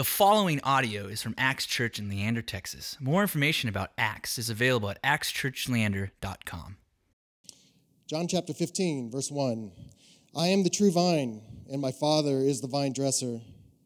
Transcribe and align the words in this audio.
The 0.00 0.04
following 0.04 0.62
audio 0.64 1.08
is 1.08 1.20
from 1.20 1.34
Acts 1.36 1.66
Church 1.66 1.98
in 1.98 2.08
Leander, 2.08 2.40
Texas. 2.40 2.96
More 3.00 3.20
information 3.20 3.68
about 3.68 3.90
Acts 3.98 4.38
is 4.38 4.48
available 4.48 4.88
at 4.88 5.02
actschurchleander.com. 5.02 6.78
John 8.06 8.26
chapter 8.26 8.54
15, 8.54 9.10
verse 9.10 9.30
1. 9.30 9.70
I 10.34 10.46
am 10.46 10.62
the 10.62 10.70
true 10.70 10.90
vine, 10.90 11.42
and 11.70 11.82
my 11.82 11.92
Father 11.92 12.38
is 12.38 12.62
the 12.62 12.66
vine 12.66 12.94
dresser. 12.94 13.42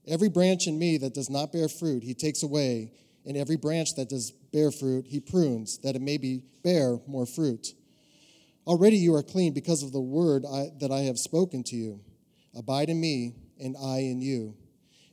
Every 0.06 0.28
branch 0.28 0.68
in 0.68 0.78
me 0.78 0.98
that 0.98 1.14
does 1.14 1.30
not 1.30 1.52
bear 1.52 1.68
fruit, 1.68 2.04
he 2.04 2.14
takes 2.14 2.44
away, 2.44 2.92
and 3.26 3.36
every 3.36 3.56
branch 3.56 3.96
that 3.96 4.08
does 4.08 4.30
bear 4.52 4.70
fruit, 4.70 5.06
he 5.08 5.18
prunes, 5.18 5.78
that 5.78 5.96
it 5.96 6.00
may 6.00 6.18
be 6.18 6.44
bear 6.62 7.00
more 7.08 7.26
fruit. 7.26 7.74
Already 8.68 8.98
you 8.98 9.16
are 9.16 9.24
clean 9.24 9.52
because 9.52 9.82
of 9.82 9.90
the 9.90 10.00
word 10.00 10.44
I, 10.46 10.68
that 10.78 10.92
I 10.92 11.00
have 11.00 11.18
spoken 11.18 11.64
to 11.64 11.74
you. 11.74 12.02
Abide 12.56 12.88
in 12.88 13.00
me, 13.00 13.34
and 13.58 13.74
I 13.76 13.98
in 13.98 14.20
you. 14.20 14.54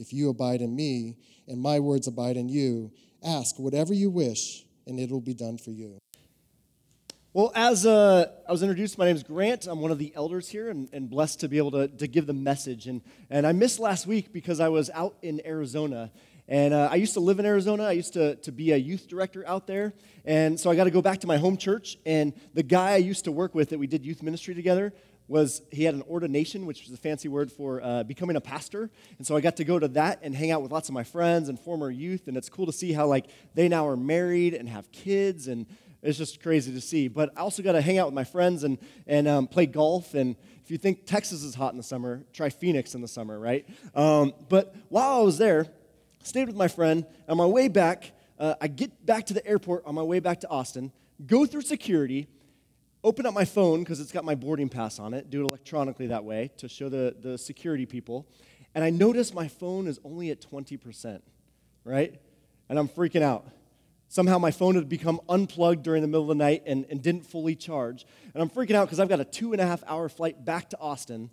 If 0.00 0.14
you 0.14 0.30
abide 0.30 0.62
in 0.62 0.74
me, 0.74 1.18
and 1.46 1.60
my 1.60 1.78
words 1.78 2.06
abide 2.06 2.38
in 2.38 2.48
you, 2.48 2.90
ask 3.22 3.58
whatever 3.58 3.92
you 3.92 4.08
wish, 4.08 4.64
and 4.86 4.98
it 4.98 5.10
will 5.10 5.20
be 5.20 5.34
done 5.34 5.58
for 5.58 5.72
you. 5.72 5.98
Well, 7.34 7.52
as 7.54 7.84
uh, 7.84 8.32
I 8.48 8.50
was 8.50 8.62
introduced, 8.62 8.96
my 8.96 9.04
name 9.04 9.14
is 9.14 9.22
Grant. 9.22 9.66
I'm 9.66 9.80
one 9.80 9.90
of 9.90 9.98
the 9.98 10.12
elders 10.16 10.48
here 10.48 10.70
and, 10.70 10.88
and 10.94 11.10
blessed 11.10 11.40
to 11.40 11.48
be 11.48 11.58
able 11.58 11.72
to, 11.72 11.86
to 11.86 12.08
give 12.08 12.26
the 12.26 12.32
message. 12.32 12.86
And, 12.86 13.02
and 13.28 13.46
I 13.46 13.52
missed 13.52 13.78
last 13.78 14.06
week 14.06 14.32
because 14.32 14.58
I 14.58 14.68
was 14.68 14.88
out 14.94 15.16
in 15.20 15.40
Arizona. 15.46 16.10
And 16.48 16.72
uh, 16.74 16.88
I 16.90 16.96
used 16.96 17.14
to 17.14 17.20
live 17.20 17.38
in 17.38 17.44
Arizona. 17.44 17.84
I 17.84 17.92
used 17.92 18.14
to, 18.14 18.36
to 18.36 18.50
be 18.50 18.72
a 18.72 18.76
youth 18.76 19.06
director 19.06 19.46
out 19.46 19.66
there. 19.66 19.92
And 20.24 20.58
so 20.58 20.70
I 20.70 20.76
got 20.76 20.84
to 20.84 20.90
go 20.90 21.02
back 21.02 21.20
to 21.20 21.26
my 21.26 21.36
home 21.36 21.56
church. 21.58 21.98
And 22.04 22.32
the 22.54 22.64
guy 22.64 22.92
I 22.92 22.96
used 22.96 23.24
to 23.26 23.32
work 23.32 23.54
with 23.54 23.68
that 23.68 23.78
we 23.78 23.86
did 23.86 24.04
youth 24.04 24.22
ministry 24.22 24.54
together 24.54 24.92
was 25.30 25.62
he 25.70 25.84
had 25.84 25.94
an 25.94 26.02
ordination, 26.02 26.66
which 26.66 26.82
was 26.82 26.92
a 26.92 26.96
fancy 26.96 27.28
word 27.28 27.52
for 27.52 27.80
uh, 27.80 28.02
becoming 28.02 28.34
a 28.34 28.40
pastor. 28.40 28.90
And 29.16 29.24
so 29.24 29.36
I 29.36 29.40
got 29.40 29.56
to 29.58 29.64
go 29.64 29.78
to 29.78 29.86
that 29.88 30.18
and 30.22 30.34
hang 30.34 30.50
out 30.50 30.60
with 30.60 30.72
lots 30.72 30.88
of 30.88 30.92
my 30.92 31.04
friends 31.04 31.48
and 31.48 31.58
former 31.58 31.88
youth. 31.88 32.26
And 32.26 32.36
it's 32.36 32.48
cool 32.48 32.66
to 32.66 32.72
see 32.72 32.92
how 32.92 33.06
like 33.06 33.26
they 33.54 33.68
now 33.68 33.86
are 33.86 33.96
married 33.96 34.54
and 34.54 34.68
have 34.68 34.90
kids, 34.90 35.46
and 35.46 35.66
it's 36.02 36.18
just 36.18 36.42
crazy 36.42 36.72
to 36.72 36.80
see. 36.80 37.06
But 37.06 37.30
I 37.36 37.42
also 37.42 37.62
got 37.62 37.72
to 37.72 37.80
hang 37.80 37.96
out 37.96 38.08
with 38.08 38.14
my 38.14 38.24
friends 38.24 38.64
and 38.64 38.76
and 39.06 39.28
um, 39.28 39.46
play 39.46 39.66
golf. 39.66 40.14
And 40.14 40.34
if 40.64 40.70
you 40.72 40.78
think 40.78 41.06
Texas 41.06 41.44
is 41.44 41.54
hot 41.54 41.72
in 41.72 41.76
the 41.76 41.84
summer, 41.84 42.24
try 42.32 42.50
Phoenix 42.50 42.96
in 42.96 43.00
the 43.00 43.08
summer, 43.08 43.38
right? 43.38 43.64
Um, 43.94 44.34
but 44.48 44.74
while 44.88 45.20
I 45.20 45.22
was 45.22 45.38
there, 45.38 45.68
stayed 46.24 46.48
with 46.48 46.56
my 46.56 46.68
friend. 46.68 47.06
On 47.28 47.36
my 47.36 47.46
way 47.46 47.68
back, 47.68 48.10
uh, 48.40 48.56
I 48.60 48.66
get 48.66 49.06
back 49.06 49.26
to 49.26 49.34
the 49.34 49.46
airport 49.46 49.86
on 49.86 49.94
my 49.94 50.02
way 50.02 50.18
back 50.18 50.40
to 50.40 50.48
Austin, 50.48 50.90
go 51.24 51.46
through 51.46 51.62
security 51.62 52.26
open 53.02 53.26
up 53.26 53.34
my 53.34 53.44
phone 53.44 53.80
because 53.80 54.00
it's 54.00 54.12
got 54.12 54.24
my 54.24 54.34
boarding 54.34 54.68
pass 54.68 54.98
on 54.98 55.14
it, 55.14 55.30
do 55.30 55.42
it 55.42 55.48
electronically 55.48 56.08
that 56.08 56.24
way 56.24 56.50
to 56.58 56.68
show 56.68 56.88
the, 56.88 57.16
the 57.20 57.38
security 57.38 57.86
people. 57.86 58.26
And 58.74 58.84
I 58.84 58.90
notice 58.90 59.34
my 59.34 59.48
phone 59.48 59.86
is 59.86 59.98
only 60.04 60.30
at 60.30 60.40
20%, 60.40 61.20
right? 61.84 62.20
And 62.68 62.78
I'm 62.78 62.88
freaking 62.88 63.22
out. 63.22 63.46
Somehow 64.08 64.38
my 64.38 64.50
phone 64.50 64.74
had 64.74 64.88
become 64.88 65.20
unplugged 65.28 65.82
during 65.82 66.02
the 66.02 66.08
middle 66.08 66.22
of 66.22 66.28
the 66.28 66.34
night 66.34 66.64
and, 66.66 66.84
and 66.90 67.00
didn't 67.00 67.26
fully 67.26 67.54
charge. 67.54 68.04
And 68.34 68.42
I'm 68.42 68.50
freaking 68.50 68.74
out 68.74 68.86
because 68.86 69.00
I've 69.00 69.08
got 69.08 69.20
a 69.20 69.24
two 69.24 69.52
and 69.52 69.60
a 69.60 69.66
half 69.66 69.82
hour 69.86 70.08
flight 70.08 70.44
back 70.44 70.70
to 70.70 70.78
Austin. 70.78 71.30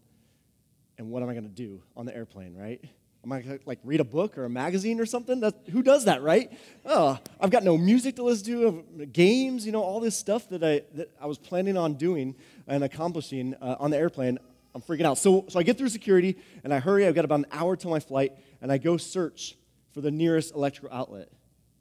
And 0.98 1.10
what 1.10 1.24
am 1.24 1.30
I 1.30 1.34
going 1.34 1.44
to 1.44 1.50
do 1.50 1.82
on 1.96 2.06
the 2.06 2.16
airplane, 2.16 2.56
right? 2.56 2.84
Am 3.24 3.32
I 3.32 3.42
to 3.42 3.60
like 3.66 3.80
read 3.84 4.00
a 4.00 4.06
book 4.06 4.38
or 4.38 4.46
a 4.46 4.50
magazine 4.50 5.00
or 5.00 5.06
something? 5.06 5.42
That, 5.42 5.56
who 5.72 5.82
does 5.82 6.06
that, 6.06 6.22
right? 6.22 6.52
Oh, 6.86 7.20
I've 7.42 7.50
got 7.50 7.64
no 7.64 7.78
music 7.78 8.16
to 8.18 8.24
listen 8.24 8.46
to, 8.46 9.06
games, 9.08 9.66
you 9.66 9.72
know, 9.72 9.82
all 9.82 10.00
this 10.00 10.16
stuff 10.16 10.48
that 10.50 10.64
I, 10.64 10.84
that 10.96 11.10
I 11.20 11.26
was 11.26 11.38
planning 11.38 11.78
on 11.78 11.96
doing 11.96 12.36
and 12.68 12.84
accomplishing 12.84 13.56
uh, 13.56 13.76
on 13.80 13.92
the 13.92 13.98
airplane. 13.98 14.38
I'm 14.74 14.82
freaking 14.82 15.06
out. 15.06 15.18
So, 15.18 15.46
so 15.50 15.60
I 15.60 15.64
get 15.64 15.78
through 15.78 15.90
security 15.90 16.38
and 16.64 16.74
I 16.74 16.80
hurry. 16.80 17.08
I've 17.08 17.16
got 17.16 17.26
about 17.26 17.40
an 17.40 17.48
hour 17.52 17.76
till 17.76 17.90
my 17.90 18.00
flight 18.00 18.34
and 18.62 18.72
I 18.72 18.78
go 18.78 18.96
search 18.98 19.58
for 19.92 20.02
the 20.02 20.12
nearest 20.12 20.54
electrical 20.54 20.96
outlet. 20.96 21.30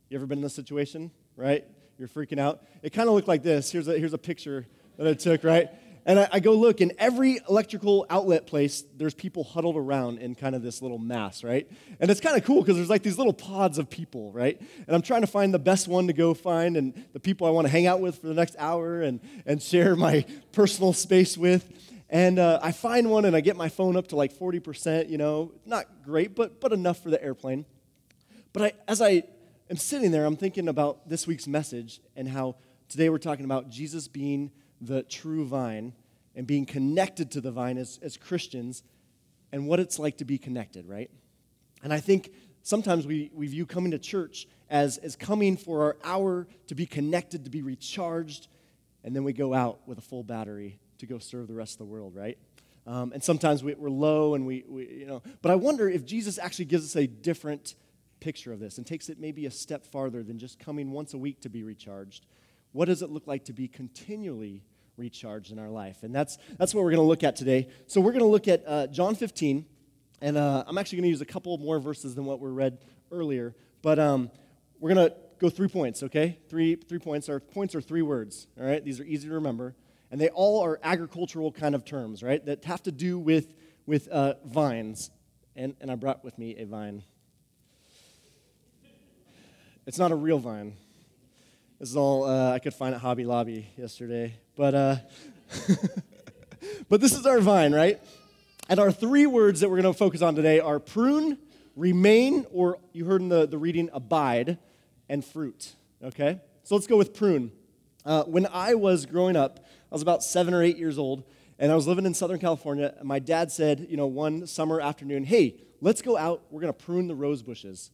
You 0.09 0.17
ever 0.17 0.27
been 0.27 0.39
in 0.39 0.43
this 0.43 0.55
situation, 0.55 1.11
right? 1.37 1.65
You're 1.99 2.09
freaking 2.09 2.39
out. 2.39 2.63
It 2.83 2.93
kind 2.93 3.09
of 3.09 3.15
looked 3.15 3.29
like 3.29 3.43
this. 3.43 3.71
Here's 3.71 3.89
a, 3.89 3.99
here's 3.99 4.15
a 4.15 4.19
picture 4.19 4.67
that 4.97 5.07
I 5.07 5.15
took, 5.15 5.45
right? 5.45 5.69
And 6.07 6.21
I, 6.21 6.29
I, 6.35 6.41
go 6.41 6.53
look, 6.53 6.81
in 6.81 6.93
every 6.99 7.41
electrical 7.49 8.07
outlet 8.09 8.47
place, 8.47 8.85
there's 8.97 9.13
people 9.13 9.43
huddled 9.43 9.77
around 9.77 10.21
in 10.21 10.37
kind 10.37 10.55
of 10.55 10.63
this 10.63 10.81
little 10.81 10.99
mass, 10.99 11.43
right? 11.43 11.69
And 11.99 12.09
it's 12.09 12.21
kind 12.21 12.37
of 12.37 12.45
cool 12.45 12.63
because 12.63 12.77
there's 12.77 12.89
like 12.89 13.03
these 13.03 13.19
little 13.19 13.33
pods 13.33 13.77
of 13.77 13.91
people, 13.91 14.31
right? 14.31 14.57
And 14.87 14.95
I'm 14.95 15.03
trying 15.03 15.23
to 15.23 15.27
find 15.27 15.53
the 15.53 15.59
best 15.59 15.89
one 15.89 16.07
to 16.07 16.13
go 16.13 16.33
find 16.33 16.77
and 16.77 17.05
the 17.13 17.19
people 17.19 17.49
I 17.49 17.51
want 17.51 17.67
to 17.67 17.73
hang 17.73 17.89
out 17.89 18.01
with 18.01 18.21
for 18.21 18.29
the 18.29 18.35
next 18.35 18.55
hour 18.57 19.03
and, 19.03 19.21
and 19.47 19.61
share 19.61 19.97
my 19.97 20.25
personal 20.53 20.93
space 20.93 21.37
with. 21.37 21.69
And 22.09 22.39
uh, 22.39 22.61
I 22.63 22.71
find 22.71 23.11
one 23.11 23.25
and 23.25 23.35
I 23.35 23.41
get 23.41 23.57
my 23.57 23.69
phone 23.69 23.97
up 23.97 24.07
to 24.09 24.17
like 24.17 24.33
40%, 24.33 25.11
you 25.11 25.19
know, 25.19 25.51
not 25.65 25.87
great, 26.05 26.37
but, 26.37 26.61
but 26.61 26.73
enough 26.73 27.03
for 27.03 27.11
the 27.11 27.21
airplane. 27.21 27.67
But 28.53 28.63
I, 28.63 28.73
as 28.87 29.03
I 29.03 29.25
am 29.69 29.77
sitting 29.77 30.13
there, 30.13 30.25
I'm 30.25 30.37
thinking 30.37 30.69
about 30.69 31.09
this 31.09 31.27
week's 31.27 31.49
message 31.49 32.01
and 32.15 32.29
how 32.29 32.55
today 32.89 33.11
we're 33.11 33.19
talking 33.19 33.45
about 33.45 33.71
Jesus 33.71 34.07
being 34.07 34.53
the 34.81 35.03
true 35.03 35.47
vine 35.47 35.93
and 36.35 36.47
being 36.47 36.67
connected 36.67 37.31
to 37.33 37.41
the 37.41 37.51
vine 37.51 37.79
as, 37.79 37.99
as 38.03 38.17
Christians 38.17 38.83
and 39.53 39.67
what 39.67 39.81
it's 39.81 39.99
like 39.99 40.19
to 40.19 40.25
be 40.25 40.39
connected, 40.39 40.87
right? 40.87 41.11
And 41.83 41.93
I 41.93 42.01
think 42.01 42.33
sometimes 42.63 43.07
we, 43.07 43.31
we 43.35 43.47
view 43.47 43.65
coming 43.65 43.93
to 43.93 43.99
church 43.99 44.47
as, 44.69 44.99
as 44.99 45.17
coming 45.17 45.57
for 45.57 45.83
our 45.83 45.97
hour 46.05 46.47
to 46.67 46.75
be 46.75 46.85
connected, 46.85 47.45
to 47.45 47.51
be 47.51 47.63
recharged, 47.63 48.49
and 49.05 49.15
then 49.15 49.25
we 49.25 49.33
go 49.33 49.55
out 49.55 49.81
with 49.87 49.99
a 49.99 50.03
full 50.03 50.25
battery 50.25 50.79
to 50.99 51.07
go 51.07 51.19
serve 51.19 51.49
the 51.49 51.55
rest 51.55 51.75
of 51.75 51.79
the 51.79 51.85
world, 51.85 52.15
right? 52.15 52.39
Um, 52.87 53.13
and 53.13 53.23
sometimes 53.23 53.65
we, 53.65 53.73
are 53.73 53.91
low 53.91 54.35
and 54.35 54.47
we, 54.47 54.65
we, 54.69 54.89
you 54.89 55.07
know, 55.07 55.23
but 55.43 55.51
I 55.51 55.55
wonder 55.57 55.89
if 55.89 56.05
Jesus 56.05 56.39
actually 56.39 56.67
gives 56.67 56.85
us 56.85 56.97
a 56.97 57.07
different 57.07 57.75
picture 58.21 58.53
of 58.53 58.61
this 58.61 58.79
and 58.79 58.87
takes 58.87 59.09
it 59.09 59.19
maybe 59.19 59.47
a 59.47 59.51
step 59.51 59.87
farther 59.87 60.23
than 60.23 60.39
just 60.39 60.59
coming 60.59 60.91
once 60.91 61.15
a 61.15 61.19
week 61.19 61.41
to 61.43 61.49
be 61.49 61.63
recharged 61.63 62.27
what 62.77 62.89
does 62.89 63.01
it 63.01 63.09
look 63.09 63.27
like 63.27 63.47
to 63.47 63.55
be 63.55 63.69
continually 63.69 64.63
recharged 64.99 65.51
in 65.51 65.59
our 65.59 65.71
life? 65.71 66.03
And 66.03 66.15
that's, 66.15 66.37
that's 66.59 66.75
what 66.75 66.85
we're 66.85 66.91
going 66.91 67.03
to 67.03 67.09
look 67.09 67.25
at 67.25 67.35
today. 67.35 67.69
So 67.87 68.03
we're 68.03 68.13
going 68.13 68.21
to 68.21 68.29
look 68.29 68.49
at 68.49 68.65
uh, 68.67 68.87
John 68.89 69.15
15, 69.15 69.65
and 70.21 70.37
uh, 70.37 70.63
I'm 70.67 70.77
actually 70.77 70.97
going 70.99 71.05
to 71.05 71.09
use 71.09 71.23
a 71.23 71.27
couple 71.27 71.57
more 71.57 71.81
verses 71.81 72.15
than 72.15 72.27
what 72.27 72.39
we 72.39 72.51
read 72.51 72.77
earlier, 73.11 73.55
but 73.81 73.99
um, 73.99 74.31
we're 74.79 74.93
going 74.93 75.09
to 75.09 75.17
go 75.39 75.49
three 75.49 75.69
points, 75.69 76.03
okay? 76.03 76.39
Three, 76.51 76.75
three 76.75 76.99
points. 76.99 77.31
Our 77.31 77.41
points 77.41 77.75
are 77.75 77.81
three 77.81 78.03
words, 78.03 78.47
all 78.61 78.67
right? 78.67 78.85
These 78.85 79.01
are 79.01 79.05
easy 79.05 79.29
to 79.29 79.35
remember. 79.35 79.75
And 80.11 80.21
they 80.21 80.29
all 80.29 80.63
are 80.63 80.79
agricultural 80.83 81.53
kind 81.53 81.75
of 81.75 81.87
terms, 81.87 82.23
right? 82.23 82.45
That 82.45 82.67
have 82.67 82.83
to 82.83 82.93
do 82.93 83.19
with, 83.19 83.55
with 83.87 84.07
uh, 84.09 84.35
vines. 84.45 85.11
And, 85.57 85.77
and 85.81 85.91
I 85.91 85.95
brought 85.95 86.23
with 86.23 86.39
me 86.39 86.57
a 86.59 86.67
vine. 86.67 87.05
It's 89.87 89.99
not 89.99 90.13
a 90.13 90.17
real 90.17 90.39
vine. 90.39 90.75
This 91.79 91.91
is 91.91 91.97
all 91.97 92.25
uh, 92.25 92.53
I 92.53 92.59
could 92.59 92.73
find 92.73 92.95
at 92.95 93.03
Hobby 93.03 93.27
Lobby 93.27 93.69
yesterday. 93.77 94.33
But, 94.57 94.75
uh, 94.75 94.97
but 96.89 97.03
this 97.03 97.13
is 97.13 97.27
our 97.27 97.39
vine, 97.39 97.75
right? 97.75 98.01
And 98.71 98.81
our 98.81 98.91
three 98.91 99.27
words 99.27 99.61
that 99.61 99.69
we're 99.69 99.83
going 99.83 99.93
to 99.93 99.99
focus 99.99 100.23
on 100.23 100.35
today 100.35 100.59
are 100.59 100.81
prune, 100.81 101.37
remain, 101.77 102.47
or 102.51 102.79
you 102.95 103.05
heard 103.05 103.21
in 103.21 103.29
the, 103.29 103.47
the 103.47 103.59
reading, 103.59 103.91
abide, 103.93 104.57
and 105.11 105.23
fruit. 105.23 105.75
Okay? 106.03 106.41
So 106.65 106.77
let's 106.77 106.87
go 106.87 106.97
with 106.97 107.13
prune. 107.13 107.53
Uh, 108.07 108.23
when 108.25 108.47
I 108.51 108.73
was 108.73 109.05
growing 109.05 109.37
up, 109.37 109.61
I 109.93 109.95
was 109.95 110.01
about 110.01 110.23
seven 110.23 110.55
or 110.55 110.63
eight 110.63 110.79
years 110.79 110.97
old, 110.97 111.25
and 111.59 111.71
I 111.71 111.75
was 111.75 111.87
living 111.87 112.07
in 112.07 112.15
Southern 112.15 112.39
California. 112.39 112.95
And 112.99 113.07
my 113.07 113.19
dad 113.19 113.53
said, 113.53 113.87
you 113.91 113.99
know, 113.99 114.07
one 114.07 114.47
summer 114.47 114.81
afternoon, 114.81 115.25
hey, 115.25 115.57
let's 115.83 116.01
go 116.01 116.17
out. 116.17 116.43
We're 116.49 116.63
going 116.63 116.73
to 116.73 116.85
prune 116.85 117.07
the 117.07 117.15
rose 117.15 117.43
bushes. 117.43 117.91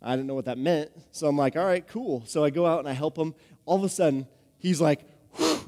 I 0.00 0.14
didn't 0.14 0.26
know 0.26 0.34
what 0.34 0.44
that 0.44 0.58
meant. 0.58 0.90
So 1.10 1.26
I'm 1.26 1.36
like, 1.36 1.56
all 1.56 1.64
right, 1.64 1.86
cool. 1.86 2.22
So 2.26 2.44
I 2.44 2.50
go 2.50 2.66
out 2.66 2.78
and 2.80 2.88
I 2.88 2.92
help 2.92 3.16
him. 3.16 3.34
All 3.64 3.76
of 3.76 3.84
a 3.84 3.88
sudden, 3.88 4.26
he's 4.58 4.80
like, 4.80 5.00
and 5.38 5.58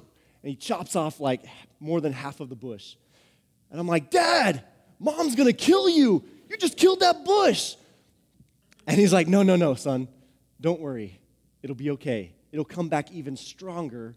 he 0.42 0.56
chops 0.56 0.96
off 0.96 1.20
like 1.20 1.42
more 1.80 2.00
than 2.00 2.12
half 2.12 2.40
of 2.40 2.48
the 2.48 2.56
bush. 2.56 2.96
And 3.70 3.80
I'm 3.80 3.86
like, 3.86 4.10
Dad, 4.10 4.64
mom's 4.98 5.34
gonna 5.34 5.52
kill 5.52 5.88
you. 5.88 6.24
You 6.48 6.56
just 6.56 6.76
killed 6.76 7.00
that 7.00 7.24
bush. 7.24 7.76
And 8.86 8.98
he's 8.98 9.12
like, 9.12 9.28
No, 9.28 9.42
no, 9.42 9.56
no, 9.56 9.74
son. 9.74 10.08
Don't 10.60 10.80
worry. 10.80 11.20
It'll 11.62 11.76
be 11.76 11.90
okay. 11.90 12.32
It'll 12.52 12.64
come 12.64 12.88
back 12.88 13.10
even 13.12 13.36
stronger 13.36 14.16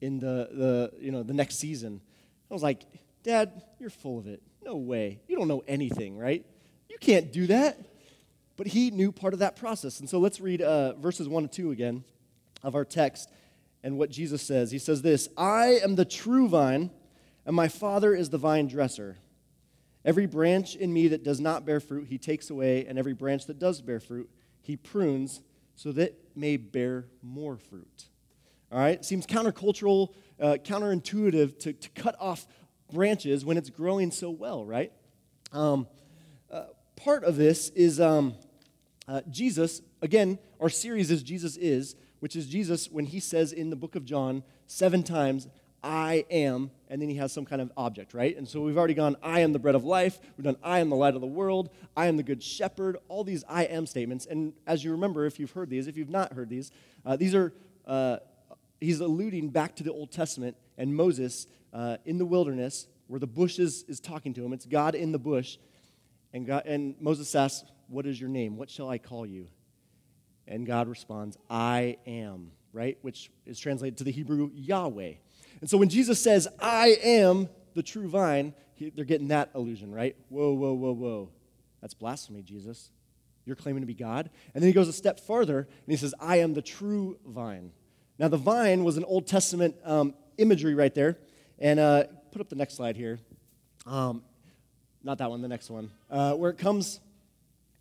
in 0.00 0.18
the, 0.18 0.48
the, 0.52 0.92
you 1.00 1.10
know, 1.10 1.22
the 1.22 1.34
next 1.34 1.56
season. 1.56 2.00
I 2.50 2.54
was 2.54 2.62
like, 2.62 2.82
Dad, 3.22 3.62
you're 3.78 3.90
full 3.90 4.18
of 4.18 4.26
it. 4.26 4.42
No 4.64 4.76
way. 4.76 5.20
You 5.28 5.36
don't 5.36 5.48
know 5.48 5.62
anything, 5.66 6.16
right? 6.16 6.44
You 6.88 6.96
can't 6.98 7.32
do 7.32 7.46
that. 7.48 7.78
But 8.56 8.68
he 8.68 8.90
knew 8.90 9.12
part 9.12 9.32
of 9.32 9.40
that 9.40 9.56
process. 9.56 10.00
And 10.00 10.08
so 10.08 10.18
let's 10.18 10.40
read 10.40 10.62
uh, 10.62 10.94
verses 10.94 11.28
1 11.28 11.44
and 11.44 11.52
2 11.52 11.70
again 11.70 12.04
of 12.62 12.74
our 12.74 12.84
text 12.84 13.30
and 13.82 13.98
what 13.98 14.10
Jesus 14.10 14.42
says. 14.42 14.70
He 14.70 14.78
says 14.78 15.02
this 15.02 15.28
I 15.36 15.78
am 15.82 15.96
the 15.96 16.04
true 16.04 16.48
vine, 16.48 16.90
and 17.44 17.54
my 17.54 17.68
Father 17.68 18.14
is 18.14 18.30
the 18.30 18.38
vine 18.38 18.66
dresser. 18.66 19.18
Every 20.04 20.26
branch 20.26 20.76
in 20.76 20.92
me 20.92 21.08
that 21.08 21.24
does 21.24 21.40
not 21.40 21.66
bear 21.66 21.80
fruit, 21.80 22.06
he 22.08 22.16
takes 22.16 22.48
away, 22.48 22.86
and 22.86 22.98
every 22.98 23.12
branch 23.12 23.46
that 23.46 23.58
does 23.58 23.80
bear 23.80 23.98
fruit, 23.98 24.30
he 24.62 24.76
prunes 24.76 25.40
so 25.74 25.92
that 25.92 26.02
it 26.02 26.20
may 26.34 26.56
bear 26.56 27.06
more 27.22 27.56
fruit. 27.56 28.06
All 28.70 28.78
right? 28.78 29.04
Seems 29.04 29.26
countercultural, 29.26 30.14
uh, 30.40 30.58
counterintuitive 30.64 31.58
to, 31.60 31.72
to 31.72 31.88
cut 31.90 32.16
off 32.20 32.46
branches 32.92 33.44
when 33.44 33.56
it's 33.56 33.70
growing 33.70 34.10
so 34.10 34.30
well, 34.30 34.64
right? 34.64 34.92
Um, 35.52 35.86
uh, 36.50 36.64
part 36.94 37.24
of 37.24 37.36
this 37.36 37.70
is 37.70 38.00
um, 38.00 38.34
uh, 39.08 39.20
Jesus, 39.30 39.82
again, 40.02 40.38
our 40.60 40.68
series 40.68 41.10
is 41.10 41.22
Jesus 41.22 41.56
is, 41.56 41.96
which 42.20 42.34
is 42.34 42.46
Jesus 42.46 42.90
when 42.90 43.06
he 43.06 43.20
says 43.20 43.52
in 43.52 43.70
the 43.70 43.76
book 43.76 43.94
of 43.94 44.04
John 44.04 44.42
seven 44.66 45.02
times, 45.02 45.48
I 45.82 46.24
am, 46.30 46.72
and 46.88 47.00
then 47.00 47.08
he 47.08 47.16
has 47.16 47.32
some 47.32 47.44
kind 47.44 47.62
of 47.62 47.70
object, 47.76 48.12
right? 48.12 48.36
And 48.36 48.48
so 48.48 48.60
we've 48.60 48.76
already 48.76 48.94
gone, 48.94 49.16
I 49.22 49.40
am 49.40 49.52
the 49.52 49.60
bread 49.60 49.76
of 49.76 49.84
life. 49.84 50.18
We've 50.36 50.44
done, 50.44 50.56
I 50.62 50.80
am 50.80 50.90
the 50.90 50.96
light 50.96 51.14
of 51.14 51.20
the 51.20 51.28
world. 51.28 51.70
I 51.96 52.06
am 52.06 52.16
the 52.16 52.24
good 52.24 52.42
shepherd. 52.42 52.96
All 53.08 53.22
these 53.22 53.44
I 53.48 53.64
am 53.64 53.86
statements. 53.86 54.26
And 54.26 54.52
as 54.66 54.82
you 54.82 54.90
remember, 54.90 55.26
if 55.26 55.38
you've 55.38 55.52
heard 55.52 55.70
these, 55.70 55.86
if 55.86 55.96
you've 55.96 56.10
not 56.10 56.32
heard 56.32 56.48
these, 56.48 56.72
uh, 57.04 57.16
these 57.16 57.36
are, 57.36 57.52
uh, 57.86 58.16
he's 58.80 58.98
alluding 58.98 59.50
back 59.50 59.76
to 59.76 59.84
the 59.84 59.92
Old 59.92 60.10
Testament 60.10 60.56
and 60.76 60.96
Moses 60.96 61.46
uh, 61.72 61.98
in 62.04 62.18
the 62.18 62.26
wilderness 62.26 62.88
where 63.06 63.20
the 63.20 63.26
bush 63.28 63.60
is, 63.60 63.84
is 63.86 64.00
talking 64.00 64.34
to 64.34 64.44
him. 64.44 64.52
It's 64.52 64.66
God 64.66 64.96
in 64.96 65.12
the 65.12 65.18
bush. 65.18 65.58
And, 66.32 66.46
God, 66.46 66.66
and 66.66 66.96
Moses 67.00 67.32
asks, 67.34 67.64
What 67.88 68.06
is 68.06 68.20
your 68.20 68.30
name? 68.30 68.56
What 68.56 68.70
shall 68.70 68.88
I 68.88 68.98
call 68.98 69.26
you? 69.26 69.46
And 70.48 70.66
God 70.66 70.88
responds, 70.88 71.36
I 71.50 71.96
am, 72.06 72.52
right? 72.72 72.98
Which 73.02 73.30
is 73.44 73.58
translated 73.58 73.98
to 73.98 74.04
the 74.04 74.12
Hebrew 74.12 74.50
Yahweh. 74.54 75.14
And 75.60 75.70
so 75.70 75.76
when 75.78 75.88
Jesus 75.88 76.22
says, 76.22 76.46
I 76.60 76.98
am 77.02 77.48
the 77.74 77.82
true 77.82 78.08
vine, 78.08 78.54
he, 78.74 78.90
they're 78.90 79.04
getting 79.04 79.28
that 79.28 79.50
illusion, 79.54 79.92
right? 79.92 80.16
Whoa, 80.28 80.52
whoa, 80.52 80.74
whoa, 80.74 80.92
whoa. 80.92 81.30
That's 81.80 81.94
blasphemy, 81.94 82.42
Jesus. 82.42 82.90
You're 83.44 83.56
claiming 83.56 83.82
to 83.82 83.86
be 83.86 83.94
God. 83.94 84.30
And 84.54 84.62
then 84.62 84.68
he 84.68 84.72
goes 84.72 84.88
a 84.88 84.92
step 84.92 85.20
farther 85.20 85.58
and 85.58 85.68
he 85.86 85.96
says, 85.96 86.14
I 86.20 86.38
am 86.38 86.54
the 86.54 86.62
true 86.62 87.18
vine. 87.26 87.72
Now, 88.18 88.28
the 88.28 88.36
vine 88.36 88.84
was 88.84 88.96
an 88.96 89.04
Old 89.04 89.26
Testament 89.26 89.76
um, 89.84 90.14
imagery 90.38 90.74
right 90.74 90.94
there. 90.94 91.18
And 91.58 91.80
uh, 91.80 92.04
put 92.32 92.40
up 92.40 92.48
the 92.48 92.56
next 92.56 92.74
slide 92.74 92.96
here. 92.96 93.18
Um, 93.86 94.22
not 95.02 95.18
that 95.18 95.30
one, 95.30 95.40
the 95.42 95.48
next 95.48 95.70
one. 95.70 95.90
Uh, 96.10 96.34
where 96.34 96.50
it 96.50 96.58
comes 96.58 97.00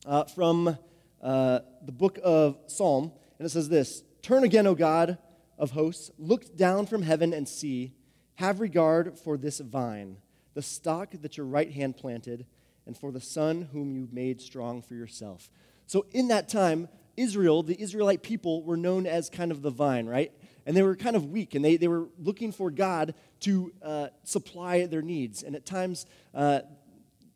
uh, 0.05 0.25
from 0.25 0.77
uh, 1.21 1.59
the 1.83 1.91
book 1.91 2.19
of 2.23 2.57
Psalm. 2.67 3.11
And 3.39 3.45
it 3.45 3.49
says 3.49 3.69
this 3.69 4.03
Turn 4.21 4.43
again, 4.43 4.67
O 4.67 4.75
God 4.75 5.17
of 5.57 5.71
hosts, 5.71 6.11
look 6.17 6.55
down 6.55 6.85
from 6.85 7.01
heaven 7.01 7.33
and 7.33 7.47
see, 7.47 7.93
have 8.35 8.59
regard 8.59 9.17
for 9.17 9.37
this 9.37 9.59
vine, 9.59 10.17
the 10.53 10.61
stock 10.61 11.11
that 11.21 11.37
your 11.37 11.45
right 11.45 11.71
hand 11.71 11.97
planted, 11.97 12.45
and 12.85 12.97
for 12.97 13.11
the 13.11 13.21
son 13.21 13.69
whom 13.71 13.91
you 13.91 14.07
made 14.11 14.41
strong 14.41 14.81
for 14.81 14.95
yourself. 14.95 15.49
So, 15.87 16.05
in 16.11 16.27
that 16.29 16.49
time, 16.49 16.89
Israel, 17.17 17.63
the 17.63 17.79
Israelite 17.79 18.23
people, 18.23 18.63
were 18.63 18.77
known 18.77 19.07
as 19.07 19.29
kind 19.29 19.51
of 19.51 19.61
the 19.61 19.69
vine, 19.69 20.05
right? 20.05 20.31
And 20.65 20.75
they 20.75 20.81
were 20.81 20.95
kind 20.95 21.15
of 21.15 21.31
weak, 21.31 21.55
and 21.55 21.63
they, 21.63 21.77
they 21.77 21.87
were 21.87 22.07
looking 22.17 22.51
for 22.51 22.71
God 22.71 23.13
to 23.41 23.71
uh, 23.81 24.07
supply 24.23 24.85
their 24.87 25.01
needs. 25.01 25.43
And 25.43 25.55
at 25.55 25.65
times, 25.65 26.05
uh, 26.33 26.61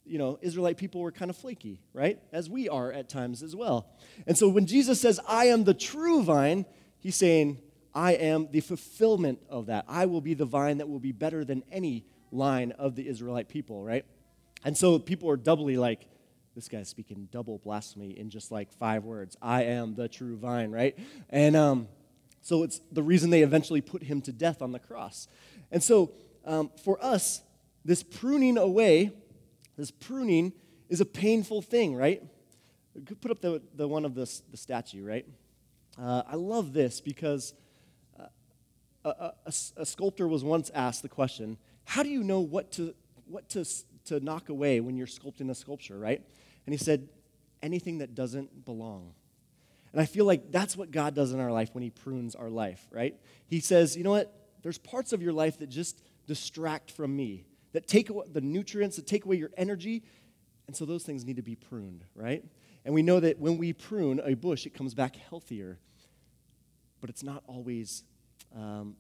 you 0.09 0.17
know, 0.17 0.39
Israelite 0.41 0.77
people 0.77 1.01
were 1.01 1.11
kind 1.11 1.29
of 1.29 1.37
flaky, 1.37 1.79
right? 1.93 2.19
As 2.31 2.49
we 2.49 2.67
are 2.67 2.91
at 2.91 3.09
times 3.09 3.43
as 3.43 3.55
well. 3.55 3.87
And 4.25 4.37
so 4.37 4.49
when 4.49 4.65
Jesus 4.65 4.99
says, 4.99 5.19
I 5.27 5.45
am 5.45 5.63
the 5.63 5.73
true 5.73 6.23
vine, 6.23 6.65
he's 6.99 7.15
saying, 7.15 7.59
I 7.93 8.13
am 8.13 8.47
the 8.51 8.61
fulfillment 8.61 9.39
of 9.49 9.67
that. 9.67 9.85
I 9.87 10.05
will 10.05 10.21
be 10.21 10.33
the 10.33 10.45
vine 10.45 10.79
that 10.79 10.89
will 10.89 10.99
be 10.99 11.11
better 11.11 11.45
than 11.45 11.63
any 11.71 12.05
line 12.31 12.71
of 12.73 12.95
the 12.95 13.07
Israelite 13.07 13.49
people, 13.49 13.83
right? 13.83 14.05
And 14.63 14.77
so 14.77 14.99
people 14.99 15.29
are 15.29 15.37
doubly 15.37 15.77
like, 15.77 16.05
this 16.55 16.67
guy's 16.67 16.89
speaking 16.89 17.29
double 17.31 17.59
blasphemy 17.59 18.17
in 18.17 18.29
just 18.29 18.51
like 18.51 18.73
five 18.73 19.05
words. 19.05 19.37
I 19.41 19.63
am 19.63 19.95
the 19.95 20.07
true 20.07 20.35
vine, 20.35 20.71
right? 20.71 20.97
And 21.29 21.55
um, 21.55 21.87
so 22.41 22.63
it's 22.63 22.81
the 22.91 23.03
reason 23.03 23.29
they 23.29 23.43
eventually 23.43 23.81
put 23.81 24.03
him 24.03 24.21
to 24.23 24.31
death 24.31 24.61
on 24.61 24.71
the 24.71 24.79
cross. 24.79 25.27
And 25.71 25.81
so 25.83 26.11
um, 26.45 26.71
for 26.83 27.03
us, 27.03 27.41
this 27.85 28.03
pruning 28.03 28.57
away, 28.57 29.13
this 29.79 29.91
pruning 29.91 30.53
is 30.89 31.01
a 31.01 31.05
painful 31.05 31.61
thing, 31.61 31.95
right? 31.95 32.23
Put 33.21 33.31
up 33.31 33.41
the, 33.41 33.61
the 33.75 33.87
one 33.87 34.05
of 34.05 34.15
the, 34.15 34.29
the 34.51 34.57
statue, 34.57 35.05
right? 35.05 35.25
Uh, 36.01 36.23
I 36.27 36.35
love 36.35 36.73
this 36.73 37.01
because 37.01 37.53
a, 39.05 39.09
a, 39.09 39.53
a, 39.77 39.85
sculptor 39.85 40.27
was 40.27 40.43
once 40.43 40.69
asked 40.73 41.01
the 41.01 41.09
question 41.09 41.57
how 41.85 42.03
do 42.03 42.09
you 42.09 42.23
know 42.23 42.39
what 42.39 42.71
to, 42.73 42.93
what 43.25 43.49
to, 43.49 43.65
to 44.05 44.19
knock 44.19 44.49
away 44.49 44.79
when 44.79 44.95
you're 44.95 45.07
sculpting 45.07 45.49
a 45.49 45.55
sculpture, 45.55 45.97
right? 45.97 46.21
And 46.65 46.73
he 46.73 46.77
said, 46.77 47.07
anything 47.63 47.97
that 47.97 48.13
doesn't 48.13 48.65
belong. 48.65 49.13
And 49.91 49.99
I 49.99 50.05
feel 50.05 50.25
like 50.25 50.51
that's 50.51 50.77
what 50.77 50.91
God 50.91 51.15
does 51.15 51.31
in 51.31 51.39
our 51.39 51.51
life 51.51 51.69
when 51.73 51.81
he 51.81 51.89
prunes 51.89 52.35
our 52.35 52.49
life, 52.49 52.85
right? 52.91 53.15
He 53.47 53.59
says, 53.59 53.97
you 53.97 54.03
know 54.03 54.11
what? 54.11 54.31
There's 54.61 54.77
parts 54.77 55.13
of 55.13 55.23
your 55.23 55.33
life 55.33 55.57
that 55.59 55.69
just 55.69 56.03
distract 56.27 56.91
from 56.91 57.15
me, 57.15 57.45
that 57.73 57.87
take 57.87 58.09
away 58.09 58.25
the 58.31 58.41
nutrients, 58.41 58.95
that 58.95 59.07
take 59.07 59.25
away 59.25 59.37
your 59.37 59.51
energy. 59.57 60.03
And 60.67 60.75
so 60.75 60.85
those 60.85 61.03
things 61.03 61.25
need 61.25 61.37
to 61.37 61.41
be 61.41 61.55
pruned, 61.55 62.03
right? 62.15 62.43
And 62.85 62.93
we 62.93 63.01
know 63.01 63.19
that 63.19 63.39
when 63.39 63.57
we 63.57 63.73
prune 63.73 64.21
a 64.23 64.35
bush, 64.35 64.65
it 64.65 64.73
comes 64.73 64.93
back 64.93 65.15
healthier. 65.15 65.79
But 67.01 67.09
it's 67.09 67.23
not 67.23 67.43
always 67.47 68.03
um, 68.55 68.95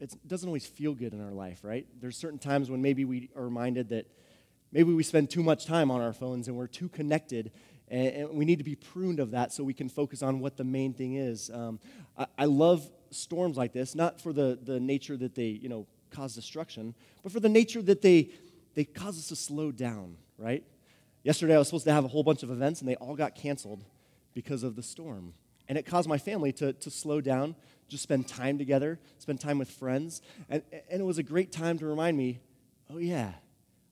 it 0.00 0.14
doesn't 0.26 0.48
always 0.48 0.66
feel 0.66 0.94
good 0.94 1.12
in 1.12 1.20
our 1.20 1.32
life, 1.32 1.60
right? 1.62 1.86
There's 2.00 2.16
certain 2.16 2.38
times 2.38 2.70
when 2.70 2.80
maybe 2.80 3.04
we 3.04 3.30
are 3.36 3.44
reminded 3.44 3.88
that 3.88 4.06
maybe 4.70 4.92
we 4.92 5.02
spend 5.02 5.30
too 5.30 5.42
much 5.42 5.66
time 5.66 5.90
on 5.90 6.00
our 6.00 6.12
phones 6.12 6.46
and 6.46 6.56
we're 6.56 6.68
too 6.68 6.88
connected, 6.88 7.50
and, 7.88 8.30
we 8.30 8.44
need 8.44 8.58
to 8.58 8.64
be 8.64 8.76
pruned 8.76 9.18
of 9.18 9.32
that 9.32 9.52
so 9.52 9.64
we 9.64 9.74
can 9.74 9.88
focus 9.88 10.22
on 10.22 10.40
what 10.40 10.56
the 10.56 10.64
main 10.64 10.92
thing 10.92 11.14
is. 11.14 11.50
Um, 11.50 11.80
I, 12.16 12.26
I 12.38 12.44
love 12.44 12.88
storms 13.10 13.56
like 13.56 13.72
this, 13.72 13.94
not 13.94 14.20
for 14.20 14.32
the, 14.32 14.58
the 14.62 14.78
nature 14.78 15.16
that 15.16 15.34
they, 15.34 15.46
you 15.46 15.68
know, 15.68 15.86
cause 16.10 16.34
destruction, 16.34 16.94
but 17.22 17.32
for 17.32 17.40
the 17.40 17.48
nature 17.48 17.82
that 17.82 18.02
they, 18.02 18.30
they 18.74 18.84
cause 18.84 19.18
us 19.18 19.28
to 19.28 19.36
slow 19.36 19.72
down, 19.72 20.16
right? 20.36 20.64
Yesterday 21.22 21.54
I 21.54 21.58
was 21.58 21.68
supposed 21.68 21.84
to 21.84 21.92
have 21.92 22.04
a 22.04 22.08
whole 22.08 22.22
bunch 22.22 22.42
of 22.42 22.50
events 22.50 22.80
and 22.80 22.88
they 22.88 22.96
all 22.96 23.14
got 23.14 23.34
canceled 23.34 23.84
because 24.34 24.62
of 24.62 24.76
the 24.76 24.82
storm. 24.82 25.34
And 25.68 25.76
it 25.76 25.84
caused 25.84 26.08
my 26.08 26.18
family 26.18 26.52
to, 26.54 26.72
to 26.72 26.90
slow 26.90 27.20
down, 27.20 27.54
just 27.88 28.02
spend 28.02 28.28
time 28.28 28.56
together, 28.56 28.98
spend 29.18 29.40
time 29.40 29.58
with 29.58 29.70
friends. 29.70 30.22
And, 30.48 30.62
and 30.90 31.00
it 31.00 31.04
was 31.04 31.18
a 31.18 31.22
great 31.22 31.52
time 31.52 31.78
to 31.78 31.86
remind 31.86 32.16
me 32.16 32.40
oh, 32.90 32.96
yeah, 32.98 33.32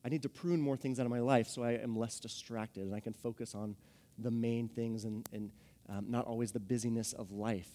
I 0.04 0.08
need 0.08 0.22
to 0.22 0.28
prune 0.28 0.60
more 0.60 0.76
things 0.76 0.98
out 0.98 1.04
of 1.04 1.10
my 1.10 1.20
life 1.20 1.48
so 1.48 1.62
I 1.62 1.72
am 1.72 1.98
less 1.98 2.18
distracted 2.18 2.84
and 2.84 2.94
I 2.94 3.00
can 3.00 3.12
focus 3.12 3.54
on 3.54 3.76
the 4.18 4.30
main 4.30 4.68
things 4.68 5.04
and, 5.04 5.28
and 5.32 5.50
um, 5.88 6.06
not 6.08 6.26
always 6.26 6.52
the 6.52 6.60
busyness 6.60 7.12
of 7.12 7.32
life. 7.32 7.68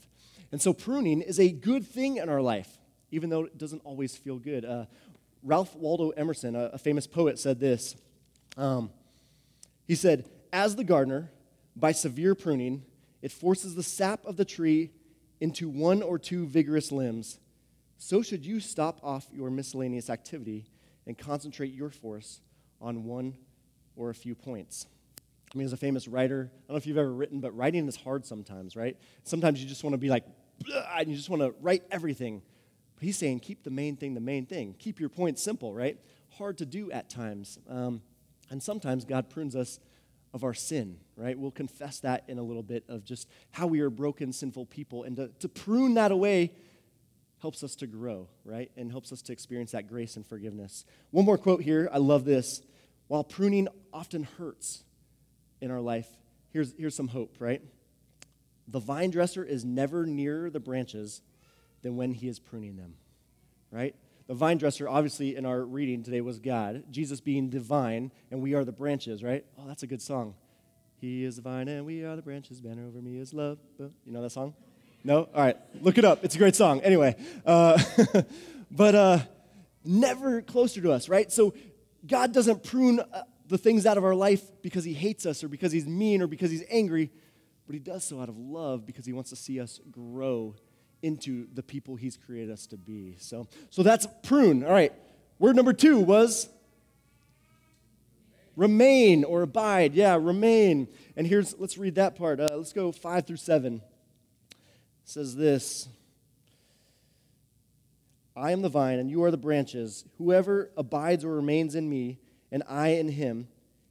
And 0.51 0.62
so 0.62 0.74
pruning 0.74 1.22
is 1.22 1.39
a 1.39 1.51
good 1.51 1.86
thing 1.86 2.18
in 2.18 2.30
our 2.30 2.42
life, 2.42 2.80
even 3.12 3.30
though 3.30 3.44
it 3.44 3.58
doesn't 3.58 3.82
always 3.84 4.15
feel 4.15 4.38
good. 4.38 4.65
Uh, 4.65 4.86
Ralph 5.44 5.75
Waldo 5.75 6.10
Emerson, 6.12 6.56
a, 6.56 6.72
a, 6.74 6.77
famous 6.77 7.08
poet, 7.08 7.39
said 7.39 7.60
this. 7.60 7.96
Um, 8.58 8.91
he 9.88 9.96
said, 9.96 10.30
As 10.53 10.75
the 10.75 10.84
gardener, 10.84 11.32
by 11.75 11.91
severe 11.91 12.36
pruning, 12.36 12.84
it 13.22 13.32
forces 13.32 13.75
the 13.75 13.84
sap 13.84 14.25
of 14.25 14.38
the 14.38 14.46
tree 14.46 14.91
into 15.39 15.68
one 15.68 16.01
or 16.01 16.20
two 16.20 16.46
vigorous 16.46 16.91
limbs, 16.91 17.39
so 17.98 18.22
should 18.22 18.46
you 18.46 18.60
stop 18.60 19.00
off 19.03 19.27
your 19.32 19.50
miscellaneous 19.50 20.10
activity 20.10 20.65
and 21.06 21.18
concentrate 21.18 21.74
your 21.74 21.89
force 21.89 22.41
on 22.80 23.03
one 23.03 23.36
or 23.96 24.10
a 24.10 24.13
few 24.15 24.36
points. 24.36 24.88
I 25.53 25.58
mean, 25.58 25.65
as 25.65 25.74
a 25.74 25.77
famous 25.77 26.08
writer, 26.08 26.50
I 26.51 26.58
don't 26.68 26.70
know 26.70 26.75
if 26.77 26.88
you've 26.88 26.98
ever 26.98 27.12
written, 27.12 27.41
but 27.41 27.56
writing 27.56 27.88
is 27.88 27.96
hard 27.96 28.25
sometimes, 28.25 28.75
right? 28.75 28.98
Sometimes 29.24 29.62
you 29.62 29.68
just 29.68 29.84
want 29.84 29.94
to 29.94 29.98
be 29.98 30.10
like, 30.10 30.24
and 30.96 31.10
you 31.10 31.15
just 31.15 31.30
want 31.30 31.41
to 31.41 31.53
write 31.62 31.84
everything. 31.91 32.41
But 33.01 33.08
he's 33.08 33.17
saying, 33.17 33.39
keep 33.39 33.63
the 33.63 33.72
main 33.72 33.98
thing 33.98 34.13
the 34.13 34.20
main 34.20 34.46
thing. 34.46 34.75
Keep 34.77 35.00
your 35.00 35.10
points 35.10 35.41
simple, 35.41 35.74
right? 35.74 35.98
Hard 36.38 36.60
to 36.60 36.67
do 36.67 36.91
at 36.91 37.10
times. 37.10 37.58
Um, 37.67 38.03
and 38.51 38.62
sometimes 38.62 39.05
God 39.05 39.27
prunes 39.27 39.55
us 39.55 39.79
of 40.36 40.43
our 40.43 40.53
sin, 40.53 40.98
right? 41.15 41.36
We'll 41.36 41.50
confess 41.50 42.00
that 42.01 42.25
in 42.27 42.38
a 42.38 42.43
little 42.43 42.62
bit 42.62 42.84
of 42.88 43.03
just 43.03 43.27
how 43.50 43.65
we 43.65 43.79
are 43.79 43.89
broken, 43.89 44.31
sinful 44.31 44.67
people. 44.67 45.01
And 45.01 45.15
to, 45.15 45.29
to 45.39 45.50
prune 45.50 45.96
that 45.96 46.12
away 46.12 46.51
helps 47.39 47.63
us 47.63 47.75
to 47.77 47.88
grow, 47.88 48.27
right? 48.46 48.70
And 48.77 48.91
helps 48.91 49.12
us 49.12 49.24
to 49.24 49.34
experience 49.34 49.72
that 49.72 49.88
grace 49.88 50.15
and 50.15 50.24
forgiveness. 50.24 50.86
One 51.10 51.25
more 51.25 51.39
quote 51.39 51.63
here. 51.63 51.89
I 51.91 51.98
love 51.98 52.24
this. 52.24 52.62
While 53.08 53.24
pruning 53.24 53.67
often 53.91 54.27
hurts 54.38 54.84
in 55.60 55.72
our 55.72 55.81
life, 55.81 56.08
here's, 56.51 56.75
here's 56.77 56.93
some 56.93 57.08
hope, 57.08 57.38
right? 57.39 57.63
The 58.67 58.79
vine 58.79 59.10
dresser 59.10 59.43
is 59.43 59.65
never 59.65 60.05
nearer 60.05 60.51
the 60.51 60.60
branches 60.60 61.24
than 61.82 61.96
when 61.96 62.14
he 62.14 62.28
is 62.28 62.40
pruning 62.40 62.78
them, 62.78 62.96
right? 63.72 63.96
The 64.28 64.34
vine 64.34 64.58
dresser, 64.58 64.88
obviously, 64.88 65.36
in 65.36 65.46
our 65.46 65.62
reading 65.62 66.04
today 66.04 66.22
was 66.22 66.40
God, 66.40 66.84
Jesus 66.90 67.20
being 67.20 67.50
divine, 67.50 68.12
and 68.30 68.42
we 68.42 68.54
are 68.54 68.64
the 68.64 68.72
branches, 68.72 69.24
right? 69.24 69.44
Oh, 69.58 69.68
that's 69.68 69.84
a 69.84 69.88
good 69.88 70.02
song. 70.02 70.36
He 71.02 71.26
is 71.26 71.38
the 71.38 71.42
vine 71.42 71.68
and 71.68 71.84
we 71.84 72.04
are 72.04 72.16
the 72.16 72.22
branches. 72.22 72.62
Banner 72.62 72.86
over 72.86 73.02
me 73.02 73.18
is 73.18 73.34
love. 73.34 73.58
You 73.80 73.92
know 74.06 74.22
that 74.22 74.30
song? 74.30 74.54
No? 75.04 75.28
All 75.34 75.44
right, 75.44 75.58
look 75.82 75.98
it 75.98 76.06
up. 76.06 76.24
It's 76.24 76.36
a 76.36 76.38
great 76.38 76.56
song. 76.56 76.80
Anyway, 76.82 77.16
uh, 77.44 77.82
but 78.72 78.94
uh, 78.94 79.20
never 79.84 80.44
closer 80.44 80.80
to 80.82 80.92
us, 80.92 81.10
right? 81.10 81.32
So 81.32 81.56
God 82.06 82.34
doesn't 82.34 82.64
prune 82.64 83.00
uh, 83.00 83.24
the 83.48 83.58
things 83.58 83.88
out 83.88 83.98
of 83.98 84.06
our 84.06 84.14
life 84.14 84.44
because 84.62 84.84
He 84.84 84.94
hates 84.94 85.26
us 85.26 85.44
or 85.44 85.48
because 85.48 85.72
He's 85.72 85.88
mean 85.88 86.22
or 86.22 86.28
because 86.28 86.52
He's 86.52 86.64
angry, 86.70 87.10
but 87.66 87.74
He 87.74 87.80
does 87.80 88.04
so 88.04 88.22
out 88.22 88.30
of 88.30 88.38
love 88.38 88.86
because 88.86 89.06
He 89.06 89.12
wants 89.12 89.32
to 89.32 89.36
see 89.36 89.60
us 89.60 89.80
grow 89.90 90.56
into 91.01 91.48
the 91.53 91.63
people 91.63 91.96
He's 91.96 92.17
created 92.17 92.51
us 92.51 92.67
to 92.67 92.77
be. 92.77 93.15
So, 93.20 93.48
so 93.70 93.84
that's 93.84 94.08
prune. 94.24 94.63
All 94.63 94.72
right. 94.72 94.93
Word 95.39 95.55
number 95.55 95.74
two 95.74 96.00
was 96.00 96.50
remain 98.55 99.24
or 99.24 99.41
abide. 99.41 99.93
Yeah, 99.93 100.17
remain. 100.22 100.88
And 101.15 101.25
here's, 101.25 101.58
let's 101.58 101.77
read 101.77 101.96
that 101.96 102.15
part. 102.15 102.39
Uh, 102.39 102.55
let's 102.55 102.74
go 102.74 102.91
five 102.91 103.25
through 103.25 103.38
seven. 103.38 103.81
It 104.51 104.58
says 105.05 105.36
this 105.36 105.88
I 108.36 108.51
am 108.51 108.62
the 108.62 108.70
vine, 108.70 109.00
and 109.00 109.10
you 109.10 109.24
are 109.24 109.31
the 109.31 109.38
branches. 109.38 110.05
Whoever 110.17 110.72
abides 110.77 111.25
or 111.25 111.36
remains 111.36 111.75
in 111.75 111.89
me, 111.89 112.20
and 112.51 112.63
I 112.67 112.89
in 112.89 113.10
him, 113.10 113.48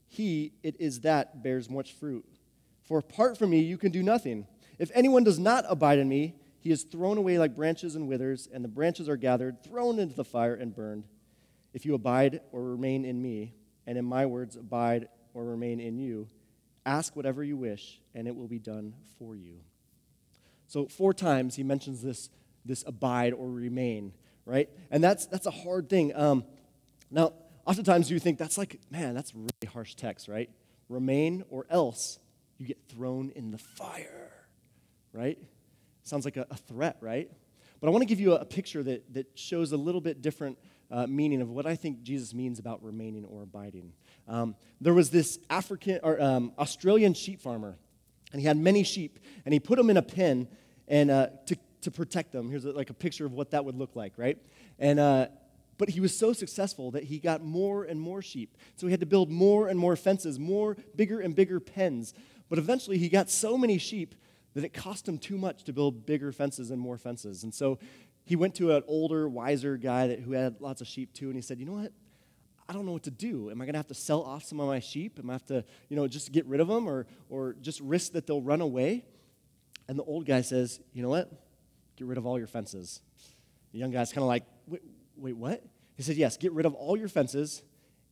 he 0.07 0.53
it 0.63 0.75
is 0.79 1.01
that 1.01 1.43
bears 1.43 1.69
much 1.69 1.93
fruit. 1.93 2.25
For 2.83 2.97
apart 2.97 3.37
from 3.37 3.51
me, 3.51 3.59
you 3.59 3.77
can 3.77 3.91
do 3.91 4.03
nothing. 4.03 4.47
If 4.79 4.91
anyone 4.93 5.23
does 5.23 5.37
not 5.37 5.65
abide 5.69 5.99
in 5.99 6.09
me, 6.09 6.35
he 6.61 6.69
is 6.69 6.83
thrown 6.83 7.17
away 7.17 7.39
like 7.39 7.55
branches 7.55 7.95
and 7.95 8.07
withers, 8.07 8.47
and 8.53 8.63
the 8.63 8.69
branches 8.69 9.09
are 9.09 9.17
gathered, 9.17 9.63
thrown 9.63 9.97
into 9.97 10.15
the 10.15 10.23
fire, 10.23 10.53
and 10.53 10.73
burned. 10.75 11.07
If 11.73 11.85
you 11.85 11.95
abide 11.95 12.41
or 12.51 12.63
remain 12.63 13.03
in 13.03 13.19
me, 13.19 13.55
and 13.87 13.97
in 13.97 14.05
my 14.05 14.27
words 14.27 14.55
abide 14.55 15.07
or 15.33 15.43
remain 15.43 15.79
in 15.79 15.97
you, 15.97 16.27
ask 16.85 17.15
whatever 17.15 17.43
you 17.43 17.57
wish, 17.57 17.99
and 18.13 18.27
it 18.27 18.35
will 18.35 18.47
be 18.47 18.59
done 18.59 18.93
for 19.17 19.35
you. 19.35 19.55
So, 20.67 20.85
four 20.85 21.15
times 21.15 21.55
he 21.55 21.63
mentions 21.63 22.03
this, 22.03 22.29
this 22.63 22.83
abide 22.85 23.33
or 23.33 23.49
remain, 23.49 24.13
right? 24.45 24.69
And 24.91 25.03
that's, 25.03 25.25
that's 25.25 25.47
a 25.47 25.51
hard 25.51 25.89
thing. 25.89 26.15
Um, 26.15 26.45
now, 27.09 27.33
oftentimes 27.65 28.11
you 28.11 28.19
think 28.19 28.37
that's 28.37 28.57
like, 28.57 28.79
man, 28.91 29.15
that's 29.15 29.33
really 29.33 29.49
harsh 29.73 29.95
text, 29.95 30.27
right? 30.27 30.49
Remain 30.89 31.43
or 31.49 31.65
else 31.71 32.19
you 32.59 32.67
get 32.67 32.77
thrown 32.87 33.31
in 33.31 33.49
the 33.49 33.57
fire, 33.57 34.31
right? 35.11 35.39
Sounds 36.03 36.25
like 36.25 36.37
a, 36.37 36.47
a 36.49 36.55
threat, 36.55 36.97
right? 37.01 37.29
But 37.79 37.87
I 37.87 37.91
want 37.91 38.01
to 38.03 38.05
give 38.05 38.19
you 38.19 38.33
a, 38.33 38.37
a 38.37 38.45
picture 38.45 38.83
that, 38.83 39.13
that 39.13 39.27
shows 39.35 39.71
a 39.71 39.77
little 39.77 40.01
bit 40.01 40.21
different 40.21 40.57
uh, 40.91 41.07
meaning 41.07 41.41
of 41.41 41.49
what 41.49 41.65
I 41.65 41.75
think 41.75 42.03
Jesus 42.03 42.33
means 42.33 42.59
about 42.59 42.83
remaining 42.83 43.25
or 43.25 43.43
abiding. 43.43 43.93
Um, 44.27 44.55
there 44.79 44.93
was 44.93 45.09
this 45.09 45.39
African 45.49 45.99
or 46.03 46.21
um, 46.21 46.53
Australian 46.59 47.13
sheep 47.13 47.41
farmer, 47.41 47.77
and 48.31 48.41
he 48.41 48.47
had 48.47 48.57
many 48.57 48.83
sheep, 48.83 49.19
and 49.45 49.53
he 49.53 49.59
put 49.59 49.77
them 49.77 49.89
in 49.89 49.97
a 49.97 50.01
pen 50.01 50.47
and 50.87 51.09
uh, 51.09 51.27
to, 51.47 51.57
to 51.81 51.91
protect 51.91 52.31
them. 52.31 52.49
Here's 52.49 52.65
a, 52.65 52.71
like 52.71 52.89
a 52.89 52.93
picture 52.93 53.25
of 53.25 53.33
what 53.33 53.51
that 53.51 53.63
would 53.65 53.75
look 53.75 53.95
like, 53.95 54.13
right? 54.17 54.37
And 54.77 54.99
uh, 54.99 55.27
but 55.77 55.89
he 55.89 55.99
was 55.99 56.15
so 56.15 56.31
successful 56.31 56.91
that 56.91 57.05
he 57.05 57.17
got 57.17 57.43
more 57.43 57.85
and 57.85 57.99
more 57.99 58.21
sheep. 58.21 58.55
So 58.75 58.85
he 58.85 58.91
had 58.91 58.99
to 58.99 59.07
build 59.07 59.31
more 59.31 59.67
and 59.67 59.79
more 59.79 59.95
fences, 59.95 60.37
more 60.37 60.77
bigger 60.95 61.19
and 61.19 61.35
bigger 61.35 61.59
pens. 61.59 62.13
But 62.49 62.59
eventually 62.59 62.99
he 62.99 63.09
got 63.09 63.31
so 63.31 63.57
many 63.57 63.79
sheep 63.79 64.13
that 64.53 64.63
it 64.63 64.73
cost 64.73 65.07
him 65.07 65.17
too 65.17 65.37
much 65.37 65.63
to 65.65 65.73
build 65.73 66.05
bigger 66.05 66.31
fences 66.31 66.71
and 66.71 66.79
more 66.79 66.97
fences. 66.97 67.43
And 67.43 67.53
so 67.53 67.79
he 68.23 68.35
went 68.35 68.55
to 68.55 68.75
an 68.75 68.83
older, 68.87 69.27
wiser 69.27 69.77
guy 69.77 70.07
that, 70.07 70.19
who 70.19 70.33
had 70.33 70.59
lots 70.59 70.81
of 70.81 70.87
sheep 70.87 71.13
too, 71.13 71.27
and 71.27 71.35
he 71.35 71.41
said, 71.41 71.59
You 71.59 71.65
know 71.65 71.73
what? 71.73 71.91
I 72.69 72.73
don't 72.73 72.85
know 72.85 72.93
what 72.93 73.03
to 73.03 73.11
do. 73.11 73.49
Am 73.49 73.61
I 73.61 73.65
going 73.65 73.73
to 73.73 73.79
have 73.79 73.87
to 73.87 73.93
sell 73.93 74.21
off 74.21 74.43
some 74.43 74.59
of 74.59 74.67
my 74.67 74.79
sheep? 74.79 75.19
Am 75.19 75.29
I 75.29 75.33
have 75.33 75.45
to, 75.47 75.65
you 75.89 75.97
know, 75.97 76.07
just 76.07 76.31
get 76.31 76.45
rid 76.45 76.61
of 76.61 76.67
them 76.69 76.87
or, 76.87 77.05
or 77.29 77.55
just 77.61 77.81
risk 77.81 78.13
that 78.13 78.27
they'll 78.27 78.41
run 78.41 78.61
away? 78.61 79.03
And 79.89 79.99
the 79.99 80.03
old 80.03 80.25
guy 80.25 80.41
says, 80.41 80.79
You 80.93 81.01
know 81.01 81.09
what? 81.09 81.31
Get 81.97 82.07
rid 82.07 82.17
of 82.17 82.25
all 82.25 82.37
your 82.37 82.47
fences. 82.47 83.01
The 83.73 83.79
young 83.79 83.91
guy's 83.91 84.11
kind 84.11 84.23
of 84.23 84.27
like, 84.27 84.43
wait, 84.67 84.81
wait, 85.17 85.37
what? 85.37 85.63
He 85.95 86.03
said, 86.03 86.15
Yes, 86.15 86.37
get 86.37 86.51
rid 86.51 86.65
of 86.65 86.73
all 86.73 86.97
your 86.97 87.09
fences 87.09 87.63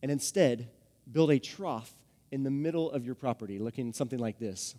and 0.01 0.11
instead 0.11 0.69
build 1.11 1.31
a 1.31 1.39
trough 1.39 1.91
in 2.31 2.43
the 2.43 2.51
middle 2.51 2.91
of 2.91 3.05
your 3.05 3.15
property, 3.15 3.59
looking 3.59 3.93
something 3.93 4.19
like 4.19 4.39
this. 4.39 4.75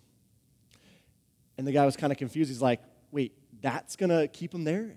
And 1.61 1.67
the 1.67 1.73
guy 1.73 1.85
was 1.85 1.95
kind 1.95 2.11
of 2.11 2.17
confused. 2.17 2.49
He's 2.49 2.62
like, 2.62 2.81
Wait, 3.11 3.35
that's 3.61 3.95
going 3.95 4.09
to 4.09 4.29
keep 4.29 4.50
them 4.50 4.64
there? 4.64 4.81
And 4.81 4.97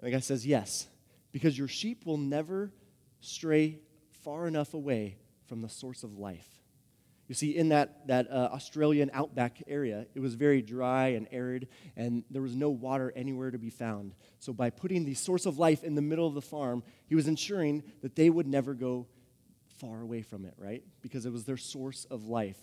the 0.00 0.10
guy 0.10 0.20
says, 0.20 0.46
Yes, 0.46 0.86
because 1.32 1.58
your 1.58 1.68
sheep 1.68 2.06
will 2.06 2.16
never 2.16 2.72
stray 3.20 3.80
far 4.24 4.46
enough 4.46 4.72
away 4.72 5.18
from 5.44 5.60
the 5.60 5.68
source 5.68 6.02
of 6.02 6.16
life. 6.16 6.48
You 7.28 7.34
see, 7.34 7.54
in 7.54 7.68
that, 7.68 8.06
that 8.06 8.30
uh, 8.30 8.48
Australian 8.54 9.10
outback 9.12 9.62
area, 9.66 10.06
it 10.14 10.20
was 10.20 10.32
very 10.32 10.62
dry 10.62 11.08
and 11.08 11.28
arid, 11.30 11.68
and 11.94 12.24
there 12.30 12.40
was 12.40 12.56
no 12.56 12.70
water 12.70 13.12
anywhere 13.14 13.50
to 13.50 13.58
be 13.58 13.68
found. 13.68 14.14
So, 14.38 14.54
by 14.54 14.70
putting 14.70 15.04
the 15.04 15.12
source 15.12 15.44
of 15.44 15.58
life 15.58 15.84
in 15.84 15.94
the 15.94 16.00
middle 16.00 16.26
of 16.26 16.32
the 16.32 16.40
farm, 16.40 16.84
he 17.06 17.14
was 17.14 17.28
ensuring 17.28 17.82
that 18.00 18.16
they 18.16 18.30
would 18.30 18.46
never 18.46 18.72
go 18.72 19.08
far 19.76 20.00
away 20.00 20.22
from 20.22 20.46
it, 20.46 20.54
right? 20.56 20.82
Because 21.02 21.26
it 21.26 21.34
was 21.34 21.44
their 21.44 21.58
source 21.58 22.06
of 22.06 22.28
life. 22.28 22.56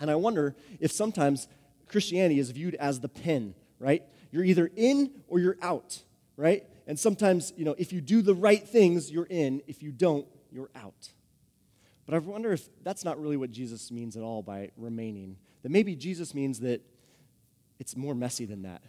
And 0.00 0.10
I 0.10 0.14
wonder 0.14 0.54
if 0.80 0.92
sometimes 0.92 1.48
Christianity 1.88 2.38
is 2.38 2.50
viewed 2.50 2.74
as 2.76 3.00
the 3.00 3.08
pen, 3.08 3.54
right? 3.78 4.02
You're 4.30 4.44
either 4.44 4.70
in 4.76 5.10
or 5.28 5.38
you're 5.38 5.58
out 5.62 6.02
right? 6.38 6.64
And 6.86 6.98
sometimes, 6.98 7.52
you 7.56 7.66
know, 7.66 7.74
if 7.76 7.92
you 7.92 8.00
do 8.00 8.22
the 8.22 8.34
right 8.34 8.66
things, 8.66 9.10
you're 9.10 9.26
in. 9.28 9.60
If 9.66 9.82
you 9.82 9.92
don't, 9.92 10.26
you're 10.50 10.70
out. 10.74 11.10
But 12.06 12.14
I 12.14 12.18
wonder 12.18 12.52
if 12.52 12.66
that's 12.82 13.04
not 13.04 13.20
really 13.20 13.36
what 13.36 13.50
Jesus 13.50 13.90
means 13.90 14.16
at 14.16 14.22
all 14.22 14.42
by 14.42 14.70
remaining. 14.78 15.36
That 15.62 15.70
maybe 15.70 15.94
Jesus 15.94 16.32
means 16.34 16.60
that 16.60 16.80
it's 17.78 17.96
more 17.96 18.14
messy 18.14 18.46
than 18.46 18.62
that. 18.62 18.82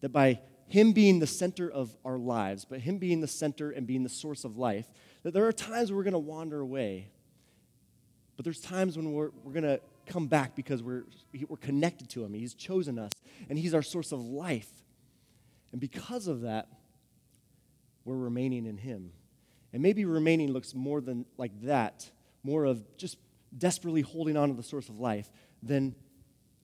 That 0.00 0.10
by 0.10 0.40
Him 0.66 0.92
being 0.92 1.20
the 1.20 1.26
center 1.28 1.70
of 1.70 1.96
our 2.04 2.18
lives, 2.18 2.66
but 2.66 2.80
Him 2.80 2.98
being 2.98 3.20
the 3.20 3.28
center 3.28 3.70
and 3.70 3.86
being 3.86 4.02
the 4.02 4.10
source 4.10 4.44
of 4.44 4.58
life, 4.58 4.90
that 5.22 5.32
there 5.32 5.46
are 5.46 5.52
times 5.52 5.92
we're 5.92 6.02
going 6.02 6.12
to 6.12 6.18
wander 6.18 6.60
away. 6.60 7.08
But 8.36 8.44
there's 8.44 8.60
times 8.60 8.96
when 8.96 9.12
we're, 9.12 9.30
we're 9.44 9.52
going 9.52 9.62
to 9.62 9.80
come 10.06 10.26
back 10.26 10.54
because 10.54 10.82
we're, 10.82 11.04
we're 11.48 11.56
connected 11.56 12.08
to 12.10 12.24
Him. 12.24 12.32
He's 12.32 12.54
chosen 12.54 12.98
us, 12.98 13.12
and 13.48 13.58
He's 13.58 13.74
our 13.74 13.82
source 13.82 14.12
of 14.12 14.20
life. 14.20 14.70
And 15.72 15.80
because 15.80 16.26
of 16.26 16.42
that, 16.42 16.68
we're 18.04 18.16
remaining 18.16 18.66
in 18.66 18.78
Him. 18.78 19.12
And 19.72 19.82
maybe 19.82 20.04
remaining 20.04 20.52
looks 20.52 20.74
more 20.74 21.00
than 21.00 21.26
like 21.36 21.52
that, 21.62 22.10
more 22.42 22.64
of 22.64 22.96
just 22.96 23.18
desperately 23.56 24.02
holding 24.02 24.36
on 24.36 24.48
to 24.48 24.54
the 24.54 24.62
source 24.62 24.88
of 24.88 24.98
life 24.98 25.28
than 25.62 25.94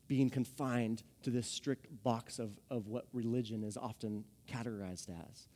being 0.08 0.30
confined 0.30 1.02
to 1.22 1.30
this 1.30 1.46
strict 1.46 1.86
box 2.02 2.38
of, 2.38 2.58
of 2.70 2.88
what 2.88 3.06
religion 3.12 3.64
is 3.64 3.76
often 3.76 4.24
categorized 4.50 5.08
as. 5.08 5.48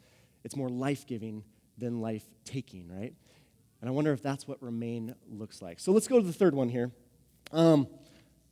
It's 0.44 0.56
more 0.56 0.68
life 0.68 1.06
giving 1.06 1.44
than 1.78 2.00
life 2.00 2.24
taking, 2.44 2.88
right? 2.88 3.12
And 3.80 3.88
I 3.88 3.90
wonder 3.90 4.12
if 4.12 4.22
that's 4.22 4.48
what 4.48 4.62
remain 4.62 5.14
looks 5.30 5.60
like. 5.60 5.78
So 5.78 5.92
let's 5.92 6.08
go 6.08 6.18
to 6.18 6.26
the 6.26 6.32
third 6.32 6.54
one 6.54 6.68
here. 6.68 6.90
Um, 7.52 7.86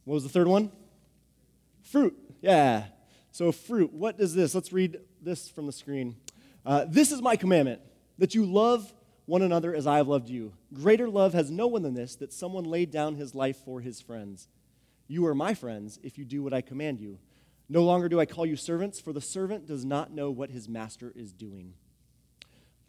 what 0.05 0.15
was 0.15 0.23
the 0.23 0.29
third 0.29 0.47
one? 0.47 0.71
Fruit. 1.83 2.17
Yeah. 2.41 2.85
So, 3.31 3.53
fruit. 3.53 3.93
What 3.93 4.21
is 4.21 4.35
this? 4.35 4.55
Let's 4.55 4.73
read 4.73 5.01
this 5.21 5.49
from 5.49 5.67
the 5.67 5.73
screen. 5.73 6.17
Uh, 6.65 6.87
this 6.89 7.13
is 7.13 7.21
my 7.21 7.37
commandment 7.37 7.81
that 8.19 8.35
you 8.35 8.47
love 8.47 8.93
one 9.27 9.43
another 9.43 9.75
as 9.75 9.87
I 9.87 9.97
have 9.97 10.09
loved 10.09 10.29
you. 10.29 10.53
Greater 10.73 11.09
love 11.09 11.33
has 11.33 11.51
no 11.51 11.67
one 11.67 11.83
than 11.83 11.95
this 11.95 12.17
that 12.17 12.33
someone 12.33 12.65
laid 12.65 12.91
down 12.91 13.17
his 13.17 13.35
life 13.35 13.57
for 13.65 13.81
his 13.81 14.01
friends. 14.01 14.49
You 15.09 15.27
are 15.27 15.35
my 15.35 15.55
friends 15.55 15.99
if 16.03 16.19
you 16.19 16.25
do 16.25 16.43
what 16.43 16.55
I 16.55 16.61
command 16.61 17.01
you. 17.01 17.19
No 17.69 17.83
longer 17.83 18.09
do 18.09 18.21
I 18.21 18.27
call 18.27 18.45
you 18.45 18.57
servants, 18.57 19.01
for 19.01 19.13
the 19.13 19.21
servant 19.21 19.67
does 19.67 19.85
not 19.85 20.13
know 20.13 20.31
what 20.31 20.51
his 20.51 20.69
master 20.69 21.13
is 21.17 21.33
doing. 21.33 21.75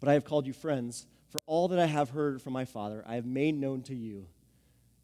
But 0.00 0.10
I 0.10 0.12
have 0.12 0.24
called 0.24 0.46
you 0.46 0.52
friends, 0.52 1.06
for 1.30 1.38
all 1.46 1.68
that 1.68 1.78
I 1.78 1.86
have 1.86 2.10
heard 2.10 2.42
from 2.42 2.52
my 2.52 2.66
Father 2.66 3.02
I 3.06 3.14
have 3.14 3.26
made 3.26 3.58
known 3.58 3.82
to 3.82 3.94
you. 3.94 4.26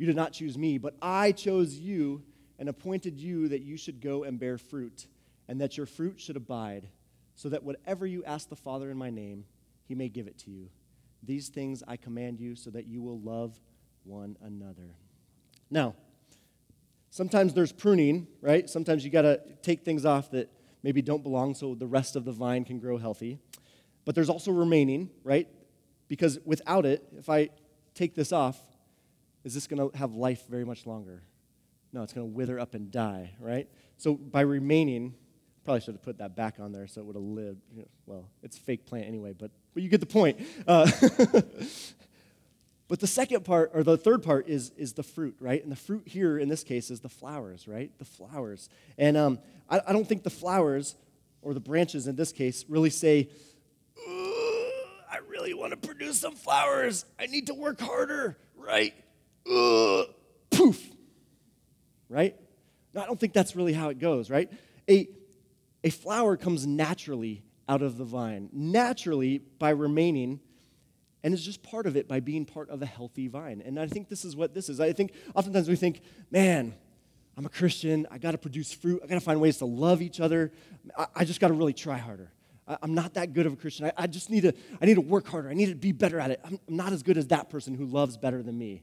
You 0.03 0.07
did 0.07 0.17
not 0.17 0.33
choose 0.33 0.59
me, 0.59 0.79
but 0.79 0.97
I 1.01 1.31
chose 1.31 1.77
you 1.77 2.25
and 2.59 2.69
appointed 2.69 3.21
you 3.21 3.47
that 3.47 3.63
you 3.63 3.77
should 3.77 4.01
go 4.01 4.25
and 4.25 4.37
bear 4.37 4.59
fruit, 4.59 5.07
and 5.47 5.61
that 5.61 5.77
your 5.77 5.87
fruit 5.87 6.21
should 6.21 6.37
abide 6.37 6.89
so 7.37 7.49
that 7.51 7.63
whatever 7.63 8.05
you 8.05 8.25
ask 8.25 8.49
the 8.49 8.57
Father 8.57 8.91
in 8.91 8.97
my 8.97 9.11
name, 9.11 9.45
he 9.87 9.95
may 9.95 10.09
give 10.09 10.27
it 10.27 10.37
to 10.39 10.51
you. 10.51 10.71
These 11.23 11.51
things 11.51 11.85
I 11.87 11.97
command 11.97 12.41
you 12.41 12.57
so 12.57 12.69
that 12.71 12.89
you 12.89 13.01
will 13.01 13.21
love 13.21 13.55
one 14.03 14.37
another. 14.43 14.97
Now, 15.71 15.95
sometimes 17.11 17.55
there's 17.55 17.71
pruning, 17.71 18.27
right? 18.41 18.69
Sometimes 18.69 19.05
you 19.05 19.11
got 19.13 19.23
to 19.23 19.41
take 19.63 19.85
things 19.85 20.05
off 20.05 20.33
that 20.33 20.51
maybe 20.83 21.01
don't 21.01 21.23
belong 21.23 21.55
so 21.55 21.77
the 21.77 21.87
rest 21.87 22.17
of 22.17 22.25
the 22.25 22.33
vine 22.33 22.65
can 22.65 22.81
grow 22.81 22.99
healthy. 22.99 23.39
But 24.05 24.17
there's 24.17 24.31
also 24.31 24.51
remaining, 24.51 25.11
right? 25.23 25.47
Because 26.09 26.41
without 26.45 26.87
it, 26.87 27.05
if 27.17 27.29
I 27.29 27.51
take 27.95 28.17
this 28.17 28.33
off, 28.33 28.61
is 29.45 29.55
this 29.55 29.67
going 29.67 29.91
to 29.91 29.97
have 29.97 30.15
life 30.15 30.47
very 30.49 30.65
much 30.65 30.87
longer? 30.87 31.23
No, 31.93 32.03
it's 32.03 32.13
going 32.13 32.31
to 32.31 32.35
wither 32.35 32.59
up 32.59 32.75
and 32.75 32.91
die, 32.91 33.35
right? 33.39 33.69
So 33.99 34.15
by 34.15 34.43
remaining, 34.43 35.15
Probably 35.65 35.81
should 35.81 35.95
have 35.95 36.03
put 36.03 36.19
that 36.19 36.35
back 36.35 36.57
on 36.59 36.73
there 36.73 36.89
so 36.89 37.03
it 37.03 37.05
would 37.05 37.15
have 37.15 37.23
lived. 37.23 37.61
Well, 38.05 38.29
it's 38.43 38.57
a 38.57 38.61
fake 38.61 38.85
plant 38.85 39.07
anyway, 39.07 39.33
but, 39.33 39.53
but 39.75 39.85
you 39.85 39.89
get 39.89 40.01
the 40.01 40.07
point. 40.07 40.41
Uh, 40.67 40.91
But 42.93 43.01
the 43.01 43.07
second 43.07 43.47
part, 43.47 43.71
or 43.73 43.83
the 43.83 43.97
third 43.97 44.23
part, 44.23 44.51
is, 44.51 44.71
is 44.77 44.93
the 44.93 45.03
fruit, 45.03 45.35
right? 45.41 45.63
And 45.63 45.73
the 45.73 45.77
fruit 45.77 46.03
here 46.07 46.37
in 46.37 46.51
this 46.51 46.63
case 46.63 46.91
is 46.91 47.01
the 47.01 47.09
flowers, 47.09 47.67
right? 47.67 47.91
The 47.99 48.05
flowers. 48.05 48.69
And 48.99 49.17
um, 49.17 49.39
I, 49.71 49.81
I 49.87 49.93
don't 49.95 50.07
think 50.07 50.25
the 50.25 50.29
flowers, 50.29 50.95
or 51.41 51.55
the 51.55 51.61
branches 51.61 52.07
in 52.07 52.17
this 52.17 52.33
case, 52.33 52.67
really 52.69 52.91
say, 52.91 53.31
I 54.07 55.21
really 55.27 55.55
want 55.55 55.71
to 55.71 55.79
produce 55.79 56.21
some 56.21 56.35
flowers. 56.35 57.07
I 57.19 57.29
need 57.29 57.47
to 57.47 57.55
work 57.55 57.81
harder, 57.81 58.37
right? 58.59 58.93
Ugh, 59.51 60.07
poof, 60.51 60.91
right? 62.09 62.37
No, 62.95 63.03
I 63.03 63.07
don't 63.07 63.19
think 63.19 63.33
that's 63.33 63.57
really 63.57 63.73
how 63.73 63.89
it 63.89 63.99
goes, 63.99 64.31
right? 64.31 64.51
A, 64.89 65.09
a 65.83 65.91
flower 65.91 66.37
comes 66.37 66.67
naturally 66.67 67.43
out 67.69 67.83
of 67.83 67.97
the 67.97 68.05
vine, 68.05 68.51
naturally 68.53 69.39
by 69.39 69.71
remaining, 69.71 70.41
and 71.23 71.33
is 71.33 71.45
just 71.45 71.63
part 71.63 71.87
of 71.87 71.97
it 71.97 72.09
by 72.09 72.21
being 72.21 72.45
part 72.45 72.69
of 72.69 72.83
a 72.83 72.87
healthy 72.87 73.29
vine. 73.29 73.63
And 73.65 73.79
I 73.79 73.87
think 73.87 74.09
this 74.09 74.25
is 74.25 74.35
what 74.35 74.55
this 74.55 74.69
is. 74.69 74.81
I 74.81 74.93
think 74.93 75.13
oftentimes 75.35 75.69
we 75.69 75.77
think, 75.77 76.03
man, 76.31 76.75
I'm 77.37 77.47
a 77.47 77.49
Christian. 77.51 78.07
I 78.11 78.19
got 78.19 78.33
to 78.33 78.39
produce 78.39 78.73
fruit. 78.73 79.01
I 79.03 79.07
got 79.07 79.15
to 79.15 79.21
find 79.21 79.41
ways 79.41 79.59
to 79.59 79.65
love 79.65 80.03
each 80.03 80.21
other. 80.21 80.53
I, 80.97 81.07
I 81.17 81.25
just 81.25 81.41
got 81.41 81.49
to 81.49 81.55
really 81.55 81.73
try 81.73 81.97
harder. 81.97 82.33
I, 82.67 82.77
am 82.83 82.95
not 82.95 83.15
that 83.15 83.33
good 83.33 83.47
of 83.47 83.55
a 83.55 83.57
Christian. 83.57 83.87
I, 83.87 83.93
I, 83.97 84.07
just 84.07 84.31
need 84.31 84.43
to, 84.43 84.53
I 84.81 84.87
need 84.87 84.95
to 84.95 85.01
work 85.01 85.27
harder. 85.27 85.49
I 85.49 85.55
need 85.55 85.67
to 85.67 85.75
be 85.75 85.93
better 85.93 86.21
at 86.21 86.31
it. 86.31 86.41
I'm, 86.45 86.59
I'm 86.69 86.77
not 86.77 86.93
as 86.93 87.03
good 87.03 87.17
as 87.17 87.29
that 87.29 87.51
person 87.51 87.75
who 87.75 87.87
loves 87.87 88.17
better 88.17 88.43
than 88.43 88.59
me. 88.59 88.83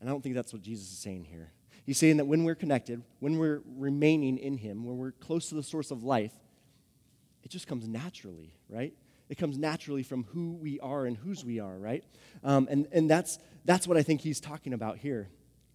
And 0.00 0.08
I 0.08 0.12
don't 0.12 0.22
think 0.22 0.34
that's 0.34 0.52
what 0.52 0.62
Jesus 0.62 0.90
is 0.90 0.98
saying 0.98 1.24
here. 1.24 1.52
He's 1.84 1.98
saying 1.98 2.18
that 2.18 2.26
when 2.26 2.44
we're 2.44 2.54
connected, 2.54 3.02
when 3.20 3.38
we're 3.38 3.62
remaining 3.76 4.38
in 4.38 4.56
Him, 4.56 4.84
when 4.84 4.96
we're 4.96 5.12
close 5.12 5.48
to 5.50 5.54
the 5.54 5.62
source 5.62 5.90
of 5.90 6.02
life, 6.02 6.32
it 7.42 7.50
just 7.50 7.66
comes 7.66 7.88
naturally, 7.88 8.54
right? 8.68 8.94
It 9.28 9.38
comes 9.38 9.58
naturally 9.58 10.02
from 10.02 10.24
who 10.24 10.52
we 10.52 10.80
are 10.80 11.06
and 11.06 11.16
whose 11.16 11.44
we 11.44 11.60
are, 11.60 11.76
right? 11.78 12.04
Um, 12.42 12.68
and 12.70 12.86
and 12.92 13.10
that's, 13.10 13.38
that's 13.64 13.86
what 13.86 13.96
I 13.96 14.02
think 14.02 14.20
he's 14.20 14.40
talking 14.40 14.72
about 14.72 14.98
here. 14.98 15.28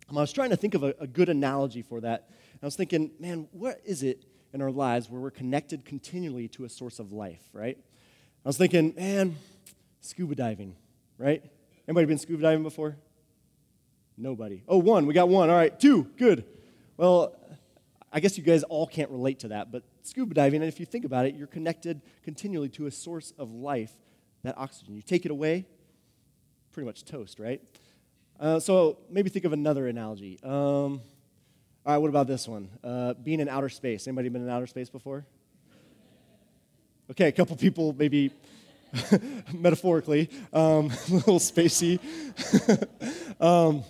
Um, 0.10 0.18
I 0.18 0.22
was 0.22 0.34
trying 0.34 0.52
to 0.52 0.58
think 0.58 0.74
of 0.74 0.84
a, 0.84 0.94
a 1.00 1.08
good 1.08 1.30
analogy 1.30 1.82
for 1.82 2.02
that. 2.02 2.30
I 2.62 2.66
was 2.66 2.76
thinking, 2.76 3.12
man, 3.20 3.48
what 3.52 3.80
is 3.86 4.04
it 4.04 4.26
in 4.54 4.62
our 4.62 4.72
lives 4.72 5.10
where 5.10 5.20
we're 5.20 5.32
connected 5.32 5.86
continually 5.86 6.48
to 6.50 6.66
a 6.66 6.70
source 6.70 7.00
of 7.00 7.12
life, 7.12 7.42
right? 7.54 7.78
I 8.46 8.50
was 8.50 8.58
thinking, 8.58 8.94
man, 8.96 9.36
scuba 10.02 10.36
diving, 10.36 10.76
right? 11.18 11.44
Anybody 11.88 12.06
been 12.06 12.18
scuba 12.18 12.44
diving 12.44 12.64
before? 12.64 12.96
Nobody. 14.18 14.64
Oh, 14.68 14.78
one. 14.78 15.06
We 15.06 15.14
got 15.14 15.30
one. 15.30 15.50
All 15.50 15.56
right. 15.56 15.78
Two. 15.78 16.04
Good. 16.18 16.46
Well, 16.98 17.36
I 18.16 18.22
guess 18.22 18.38
you 18.38 18.44
guys 18.44 18.64
all 18.64 18.88
can't 18.88 19.12
relate 19.12 19.40
to 19.40 19.50
that, 19.50 19.74
but 19.74 19.84
scuba 20.04 20.34
diving, 20.34 20.62
and 20.62 20.70
if 20.70 20.80
you 20.80 20.86
think 20.86 21.04
about 21.04 21.26
it, 21.26 21.36
you're 21.36 21.48
connected 21.48 22.02
continually 22.24 22.70
to 22.70 22.86
a 22.86 22.92
source 22.92 23.34
of 23.38 23.52
life, 23.52 23.92
that 24.44 24.58
oxygen. 24.58 24.96
You 24.96 25.02
take 25.02 25.26
it 25.26 25.32
away, 25.32 25.66
pretty 26.72 26.86
much 26.86 27.04
toast, 27.04 27.40
right? 27.40 27.62
Uh, 28.40 28.62
so 28.62 29.00
maybe 29.10 29.30
think 29.30 29.44
of 29.44 29.52
another 29.52 29.88
analogy. 29.88 30.40
Um, 30.44 30.52
all 30.52 31.02
right, 31.86 31.98
what 31.98 32.10
about 32.10 32.28
this 32.28 32.48
one? 32.48 32.70
Uh, 32.82 33.16
being 33.16 33.42
in 33.42 33.50
outer 33.50 33.68
space. 33.68 34.08
Anybody 34.08 34.30
been 34.30 34.44
in 34.44 34.50
outer 34.50 34.68
space 34.68 34.90
before? 34.90 35.26
Okay, 37.12 37.28
a 37.28 37.32
couple 37.34 37.58
people 37.58 37.94
maybe 37.98 38.32
metaphorically, 39.54 40.30
um, 40.54 40.90
a 41.10 41.14
little 41.14 41.40
spacey. 41.40 42.00
um, 43.42 43.84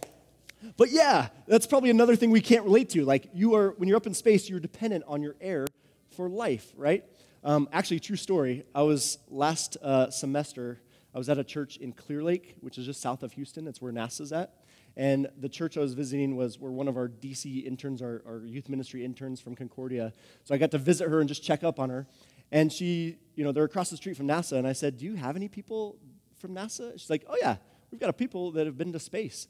but 0.77 0.91
yeah, 0.91 1.29
that's 1.48 1.67
probably 1.67 1.89
another 1.89 2.15
thing 2.15 2.32
we 2.32 2.41
can't 2.41 2.63
relate 2.63 2.89
to. 2.89 3.05
Like 3.05 3.29
you 3.34 3.55
are, 3.55 3.72
when 3.77 3.88
you're 3.88 3.98
up 3.98 4.08
in 4.08 4.13
space, 4.13 4.50
you're 4.50 4.60
dependent 4.60 5.03
on 5.08 5.22
your 5.22 5.36
air 5.39 5.67
for 6.15 6.29
life, 6.29 6.72
right? 6.75 7.03
Um, 7.44 7.70
actually, 7.72 8.00
true 8.00 8.15
story. 8.15 8.65
I 8.74 8.82
was 8.82 9.20
last 9.29 9.77
uh, 9.82 10.10
semester. 10.10 10.82
I 11.13 11.17
was 11.17 11.29
at 11.29 11.38
a 11.38 11.44
church 11.44 11.77
in 11.77 11.94
Clear 11.94 12.24
Lake, 12.24 12.55
which 12.60 12.77
is 12.77 12.86
just 12.86 13.01
south 13.01 13.24
of 13.24 13.34
Houston. 13.34 13.63
That's 13.63 13.82
where 13.82 13.94
NASA's 13.94 14.34
at. 14.34 14.53
And 14.98 15.27
the 15.39 15.50
church 15.50 15.77
I 15.77 15.82
was 15.82 15.94
visiting 15.94 16.36
was 16.36 16.60
where 16.60 16.72
one 16.72 16.88
of 16.88 16.98
our 16.98 17.08
DC 17.08 17.65
interns, 17.65 18.01
our, 18.01 18.22
our 18.25 18.41
youth 18.46 18.70
ministry 18.70 19.03
interns 19.03 19.39
from 19.39 19.55
Concordia. 19.55 20.13
So 20.44 20.55
I 20.55 20.58
got 20.58 20.72
to 20.72 20.77
visit 20.77 21.10
her 21.10 21.20
and 21.20 21.27
just 21.27 21.44
check 21.44 21.63
up 21.63 21.79
on 21.79 21.89
her. 21.89 22.08
And 22.51 22.72
she, 22.72 23.17
you 23.36 23.44
know, 23.44 23.51
they're 23.51 23.65
across 23.65 23.89
the 23.89 23.98
street 23.98 24.15
from 24.15 24.27
NASA. 24.27 24.53
And 24.53 24.67
I 24.67 24.74
said, 24.74 24.97
Do 24.97 25.06
you 25.06 25.15
have 25.15 25.36
any 25.36 25.47
people 25.47 25.97
from 26.39 26.56
NASA? 26.56 26.93
She's 26.93 27.10
like, 27.10 27.26
Oh, 27.28 27.36
yeah, 27.41 27.58
we've 27.91 28.00
got 28.00 28.10
a 28.10 28.13
people 28.13 28.52
that 28.52 28.65
have 28.65 28.78
been 28.78 28.93
to 28.93 29.00
space. 29.00 29.47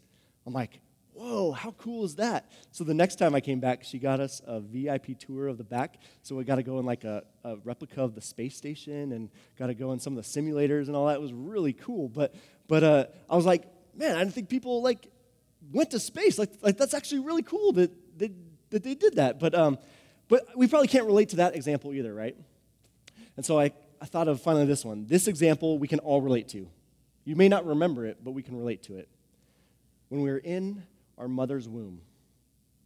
I'm 0.47 0.53
like, 0.53 0.79
whoa, 1.15 1.51
how 1.53 1.71
cool 1.71 2.03
is 2.03 2.15
that? 2.15 2.51
So 2.71 2.83
the 2.83 2.93
next 2.93 3.15
time 3.15 3.33
I 3.35 3.39
came 3.39 3.59
back, 3.59 3.83
she 3.83 3.99
got 3.99 4.19
us 4.19 4.41
a 4.45 4.59
VIP 4.59 5.17
tour 5.17 5.47
of 5.47 5.57
the 5.57 5.63
back. 5.63 5.99
So 6.23 6.35
we 6.35 6.43
got 6.43 6.55
to 6.55 6.63
go 6.63 6.77
in 6.79 6.85
like 6.85 7.03
a, 7.03 7.23
a, 7.43 7.55
replica 7.63 8.03
of 8.03 8.15
the 8.15 8.21
space 8.21 8.55
station 8.55 9.13
and 9.13 9.29
got 9.57 9.67
to 9.67 9.73
go 9.73 9.93
in 9.93 9.99
some 9.99 10.17
of 10.17 10.23
the 10.23 10.29
simulators 10.29 10.87
and 10.87 10.95
all 10.95 11.07
that. 11.07 11.15
It 11.15 11.21
was 11.21 11.33
really 11.33 11.73
cool. 11.73 12.09
But, 12.09 12.35
but 12.67 12.83
uh, 12.83 13.05
I 13.29 13.35
was 13.35 13.45
like, 13.45 13.63
man, 13.95 14.15
I 14.15 14.19
didn't 14.19 14.33
think 14.33 14.49
people 14.49 14.81
like 14.81 15.09
went 15.71 15.91
to 15.91 15.99
space. 15.99 16.37
Like, 16.37 16.51
like 16.61 16.77
that's 16.77 16.93
actually 16.93 17.19
really 17.19 17.43
cool 17.43 17.71
that, 17.73 17.91
that, 18.19 18.31
that 18.71 18.83
they 18.83 18.95
did 18.95 19.15
that. 19.15 19.39
But, 19.39 19.55
um, 19.55 19.77
but 20.27 20.45
we 20.55 20.67
probably 20.67 20.89
can't 20.89 21.05
relate 21.05 21.29
to 21.29 21.37
that 21.37 21.55
example 21.55 21.93
either, 21.93 22.13
right? 22.13 22.35
And 23.37 23.45
so 23.45 23.59
I, 23.59 23.71
I 24.01 24.05
thought 24.05 24.27
of 24.27 24.41
finally 24.41 24.65
this 24.65 24.83
one. 24.83 25.05
This 25.07 25.27
example 25.27 25.79
we 25.79 25.87
can 25.87 25.99
all 25.99 26.21
relate 26.21 26.49
to. 26.49 26.67
You 27.23 27.35
may 27.35 27.47
not 27.47 27.65
remember 27.65 28.05
it, 28.05 28.17
but 28.23 28.31
we 28.31 28.43
can 28.43 28.57
relate 28.57 28.83
to 28.83 28.97
it. 28.97 29.07
When 30.09 30.21
we 30.21 30.29
were 30.29 30.37
in 30.37 30.83
our 31.17 31.27
mother's 31.27 31.67
womb, 31.67 32.01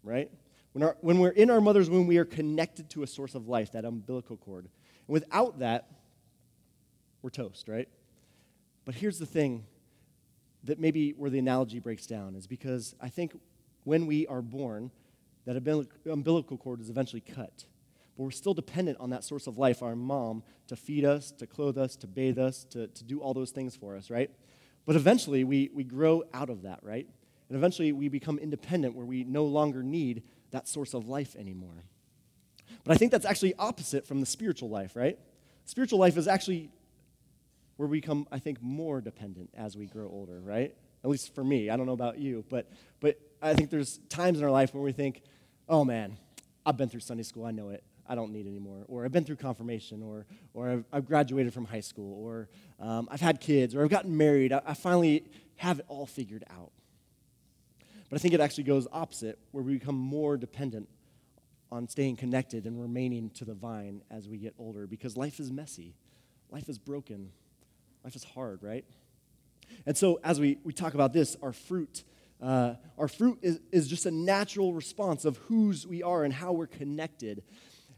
right? 0.04 0.30
When, 0.74 0.84
our, 0.84 0.98
when 1.02 1.20
we're 1.20 1.30
in 1.30 1.50
our 1.50 1.62
mother's 1.62 1.90
womb, 1.90 2.08
we 2.08 2.18
are 2.18 2.26
connected 2.26 2.90
to 2.92 3.04
a 3.04 3.08
source 3.08 3.36
of 3.36 3.48
life, 3.48 3.72
that 3.72 3.86
umbilical 3.86 4.38
cord. 4.38 4.66
And 4.66 5.14
without 5.14 5.60
that, 5.60 5.90
we're 7.22 7.32
toast, 7.32 7.68
right? 7.68 7.90
But 8.86 8.96
here's 8.96 9.20
the 9.20 9.26
thing 9.26 9.66
that 10.64 10.80
maybe 10.80 11.12
where 11.12 11.30
the 11.30 11.40
analogy 11.40 11.80
breaks 11.80 12.06
down 12.06 12.36
is 12.36 12.48
because 12.48 12.96
I 13.02 13.10
think 13.10 13.38
when 13.84 14.06
we 14.06 14.28
are 14.28 14.42
born, 14.42 14.92
that 15.46 15.56
umbilical 16.06 16.58
cord 16.58 16.82
is 16.82 16.90
eventually 16.90 17.22
cut. 17.22 17.66
But 18.18 18.24
we're 18.24 18.32
still 18.32 18.54
dependent 18.54 19.00
on 19.00 19.10
that 19.12 19.24
source 19.24 19.48
of 19.48 19.58
life, 19.58 19.82
our 19.82 19.96
mom, 19.96 20.44
to 20.68 20.76
feed 20.76 21.06
us, 21.06 21.32
to 21.32 21.48
clothe 21.48 21.78
us, 21.78 21.96
to 21.98 22.08
bathe 22.08 22.38
us, 22.38 22.66
to, 22.66 22.88
to 22.88 23.04
do 23.04 23.20
all 23.20 23.34
those 23.34 23.52
things 23.52 23.76
for 23.76 23.96
us, 23.96 24.10
right? 24.10 24.30
But 24.86 24.96
eventually 24.96 25.44
we, 25.44 25.70
we 25.74 25.84
grow 25.84 26.24
out 26.34 26.50
of 26.50 26.64
that, 26.64 26.80
right? 26.84 27.08
And 27.50 27.58
eventually 27.58 27.92
we 27.92 28.08
become 28.08 28.38
independent 28.38 28.96
where 28.96 29.06
we 29.06 29.24
no 29.24 29.46
longer 29.46 29.84
need 29.84 30.24
that 30.52 30.68
source 30.68 30.94
of 30.94 31.08
life 31.08 31.36
anymore. 31.36 31.84
But 32.84 32.94
I 32.94 32.98
think 32.98 33.12
that's 33.12 33.26
actually 33.26 33.56
opposite 33.58 34.08
from 34.08 34.20
the 34.20 34.26
spiritual 34.26 34.70
life, 34.70 34.96
right? 34.96 35.18
Spiritual 35.66 36.00
life 36.00 36.18
is 36.18 36.28
actually 36.28 36.70
where 37.78 37.88
we 37.88 38.00
become, 38.00 38.28
I 38.32 38.40
think, 38.40 38.62
more 38.62 39.02
dependent 39.02 39.50
as 39.56 39.76
we 39.76 39.86
grow 39.86 40.08
older, 40.08 40.40
right? 40.40 40.76
At 41.04 41.10
least 41.10 41.34
for 41.34 41.44
me. 41.44 41.70
I 41.70 41.78
don't 41.78 41.86
know 41.86 41.94
about 41.94 42.20
you, 42.20 42.46
but, 42.50 42.70
but 43.00 43.20
I 43.42 43.54
think 43.54 43.70
there's 43.70 44.00
times 44.10 44.40
in 44.40 44.44
our 44.44 44.52
life 44.52 44.74
where 44.74 44.84
we 44.84 44.92
think, 44.92 45.22
oh 45.68 45.86
man, 45.86 46.18
I've 46.66 46.78
been 46.78 46.90
through 46.90 47.00
Sunday 47.00 47.24
school, 47.24 47.46
I 47.46 47.52
know 47.52 47.70
it. 47.70 47.84
I 48.08 48.16
don't 48.16 48.32
need 48.32 48.48
anymore. 48.48 48.86
Or 48.88 49.06
I've 49.06 49.12
been 49.12 49.24
through 49.24 49.36
confirmation, 49.36 50.02
or, 50.02 50.26
or 50.56 50.70
I've, 50.70 50.86
I've 50.92 51.06
graduated 51.06 51.54
from 51.54 51.66
high 51.66 51.80
school, 51.80 52.26
or 52.26 52.50
um, 52.80 53.08
I've 53.12 53.22
had 53.22 53.40
kids, 53.40 53.76
or 53.76 53.84
I've 53.84 53.90
gotten 53.90 54.18
married. 54.18 54.52
I, 54.52 54.62
I 54.66 54.74
finally 54.74 55.26
have 55.58 55.80
it 55.80 55.86
all 55.88 56.08
figured 56.08 56.44
out. 56.50 56.72
But 58.10 58.18
I 58.18 58.20
think 58.20 58.34
it 58.34 58.40
actually 58.40 58.64
goes 58.64 58.88
opposite, 58.92 59.40
where 59.52 59.64
we 59.64 59.74
become 59.74 59.96
more 59.96 60.38
dependent 60.38 60.90
on 61.72 61.88
staying 61.88 62.16
connected 62.16 62.66
and 62.66 62.82
remaining 62.82 63.30
to 63.32 63.46
the 63.46 63.54
vine 63.54 64.02
as 64.10 64.28
we 64.28 64.38
get 64.38 64.56
older 64.58 64.88
because 64.88 65.16
life 65.16 65.40
is 65.40 65.52
messy, 65.52 65.94
life 66.50 66.68
is 66.68 66.80
broken, 66.80 67.32
life 68.04 68.16
is 68.16 68.24
hard, 68.24 68.64
right? 68.64 68.86
And 69.86 69.96
so, 69.96 70.20
as 70.24 70.40
we, 70.40 70.58
we 70.64 70.74
talk 70.74 70.96
about 70.96 71.14
this, 71.14 71.38
our 71.44 71.54
fruit, 71.54 72.04
uh, 72.42 72.76
our 72.98 73.08
fruit 73.08 73.40
is, 73.44 73.60
is 73.72 73.88
just 73.88 74.08
a 74.08 74.12
natural 74.12 74.74
response 74.74 75.26
of 75.26 75.38
whose 75.38 75.86
we 75.86 76.02
are 76.02 76.24
and 76.24 76.34
how 76.34 76.54
we're 76.54 76.68
connected. 76.68 77.44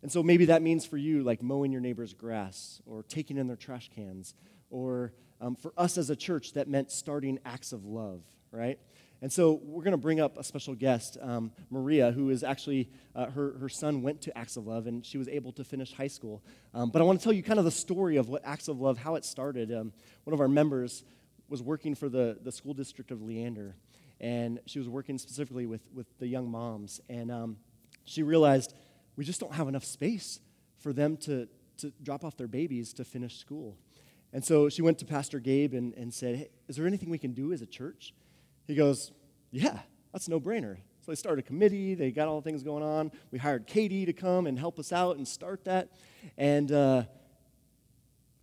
And 0.02 0.12
so, 0.12 0.21
maybe 0.21 0.45
that 0.45 0.62
means 0.62 0.86
for 0.86 0.97
you, 0.97 1.24
like 1.24 1.41
mowing 1.41 1.71
your 1.71 1.80
neighbor's 1.80 2.13
grass 2.13 2.82
or 2.86 3.04
taking 3.04 3.38
in 3.38 3.47
their 3.47 3.56
trash 3.56 3.89
cans, 3.95 4.34
or 4.69 5.13
um, 5.39 5.56
for 5.56 5.71
us 5.78 5.97
as 5.97 6.10
a 6.10 6.15
church, 6.15 6.54
that 6.54 6.67
meant 6.67 6.91
starting 6.91 7.39
acts 7.45 7.71
of 7.71 7.86
love, 7.86 8.21
right? 8.52 8.80
And 9.22 9.32
so 9.32 9.60
we're 9.64 9.84
going 9.84 9.92
to 9.92 9.98
bring 9.98 10.20
up 10.20 10.38
a 10.38 10.44
special 10.44 10.74
guest, 10.74 11.18
um, 11.22 11.52
Maria, 11.70 12.12
who 12.12 12.32
is 12.32 12.44
actually, 12.44 12.90
uh, 13.16 13.28
her, 13.28 13.54
her 13.60 13.70
son 13.70 14.02
went 14.02 14.22
to 14.22 14.36
Acts 14.36 14.58
of 14.58 14.66
Love 14.66 14.88
and 14.88 15.06
she 15.06 15.20
was 15.20 15.28
able 15.28 15.52
to 15.54 15.64
finish 15.64 15.94
high 15.94 16.08
school. 16.08 16.42
Um, 16.74 16.90
but 16.90 17.04
I 17.04 17.06
want 17.06 17.20
to 17.20 17.24
tell 17.24 17.34
you 17.34 17.44
kind 17.44 17.60
of 17.60 17.66
the 17.66 17.72
story 17.72 18.18
of 18.18 18.30
what 18.30 18.42
Acts 18.44 18.68
of 18.68 18.82
Love, 18.82 18.98
how 18.98 19.16
it 19.16 19.24
started. 19.24 19.72
Um, 19.72 19.94
one 20.24 20.34
of 20.34 20.40
our 20.40 20.48
members 20.48 21.04
was 21.50 21.62
working 21.62 21.94
for 21.94 22.10
the, 22.10 22.40
the 22.42 22.52
school 22.52 22.74
district 22.74 23.12
of 23.12 23.22
Leander, 23.22 23.76
and 24.20 24.60
she 24.66 24.80
was 24.80 24.90
working 24.90 25.20
specifically 25.20 25.68
with, 25.68 25.82
with 25.94 26.08
the 26.18 26.28
young 26.28 26.50
moms. 26.50 27.00
And 27.08 27.30
um, 27.32 27.58
she 28.06 28.24
realized 28.24 28.74
we 29.18 29.24
just 29.24 29.40
don't 29.40 29.54
have 29.54 29.68
enough 29.68 29.84
space 29.84 30.40
for 30.80 30.94
them 30.94 31.18
to, 31.18 31.48
to 31.78 31.94
drop 32.02 32.24
off 32.24 32.38
their 32.38 32.48
babies 32.48 32.94
to 32.94 33.04
finish 33.04 33.38
school. 33.38 33.78
And 34.34 34.44
so 34.44 34.70
she 34.70 34.82
went 34.82 34.98
to 35.00 35.06
Pastor 35.06 35.40
Gabe 35.40 35.74
and, 35.74 35.94
and 35.94 36.12
said, 36.12 36.36
hey, 36.38 36.50
Is 36.68 36.78
there 36.78 36.88
anything 36.88 37.10
we 37.10 37.18
can 37.20 37.34
do 37.34 37.52
as 37.52 37.62
a 37.62 37.66
church? 37.66 38.14
He 38.67 38.76
goes, 38.76 39.12
Yeah, 39.52 39.80
that's 40.12 40.28
no 40.28 40.39
brainer. 40.39 40.78
So 41.02 41.12
they 41.12 41.15
started 41.15 41.43
a 41.43 41.47
committee, 41.47 41.95
they 41.95 42.12
got 42.12 42.28
all 42.28 42.39
the 42.39 42.47
things 42.47 42.62
going 42.62 42.84
on. 42.84 43.12
We 43.32 43.39
hired 43.39 43.65
Katie 43.65 44.06
to 44.06 44.13
come 44.13 44.45
and 44.45 44.58
help 44.58 44.78
us 44.78 44.91
out 44.93 45.17
and 45.17 45.28
start 45.28 45.65
that. 45.65 45.89
And 46.38 46.71
uh, 46.71 47.04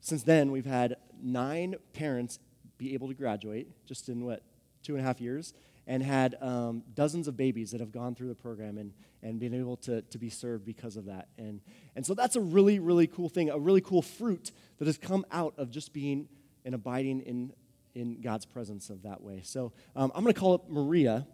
since 0.00 0.24
then, 0.24 0.50
we've 0.50 0.66
had 0.66 0.96
nine 1.22 1.76
parents 1.92 2.40
be 2.76 2.94
able 2.94 3.08
to 3.08 3.14
graduate 3.14 3.68
just 3.86 4.08
in 4.08 4.24
what, 4.24 4.42
two 4.82 4.94
and 4.94 5.04
a 5.04 5.06
half 5.06 5.20
years, 5.20 5.54
and 5.86 6.02
had 6.02 6.36
um, 6.40 6.82
dozens 6.94 7.28
of 7.28 7.36
babies 7.36 7.70
that 7.70 7.80
have 7.80 7.92
gone 7.92 8.14
through 8.14 8.28
the 8.28 8.34
program 8.34 8.76
and, 8.76 8.92
and 9.22 9.38
been 9.38 9.54
able 9.54 9.76
to, 9.76 10.02
to 10.02 10.18
be 10.18 10.28
served 10.28 10.64
because 10.64 10.96
of 10.96 11.06
that. 11.06 11.28
And, 11.38 11.60
and 11.96 12.04
so 12.04 12.14
that's 12.14 12.36
a 12.36 12.40
really, 12.40 12.78
really 12.78 13.06
cool 13.06 13.28
thing, 13.28 13.50
a 13.50 13.58
really 13.58 13.80
cool 13.80 14.02
fruit 14.02 14.52
that 14.78 14.86
has 14.86 14.98
come 14.98 15.24
out 15.30 15.54
of 15.56 15.70
just 15.70 15.92
being 15.92 16.28
and 16.64 16.74
abiding 16.74 17.20
in, 17.20 17.52
in 17.98 18.20
God's 18.20 18.46
presence 18.46 18.90
of 18.90 19.02
that 19.02 19.20
way. 19.22 19.42
So 19.44 19.72
um, 19.96 20.12
I'm 20.14 20.22
going 20.22 20.32
to 20.32 20.40
call 20.40 20.54
up 20.54 20.70
Maria 20.70 21.26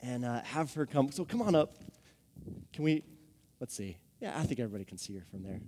and 0.00 0.24
uh, 0.24 0.42
have 0.42 0.72
her 0.74 0.86
come. 0.86 1.12
So 1.12 1.24
come 1.24 1.42
on 1.42 1.54
up. 1.54 1.74
Can 2.72 2.84
we, 2.84 3.04
let's 3.60 3.74
see. 3.74 3.98
Yeah, 4.20 4.38
I 4.38 4.44
think 4.44 4.58
everybody 4.60 4.84
can 4.84 4.98
see 4.98 5.14
her 5.14 5.24
from 5.30 5.42
there. 5.42 5.60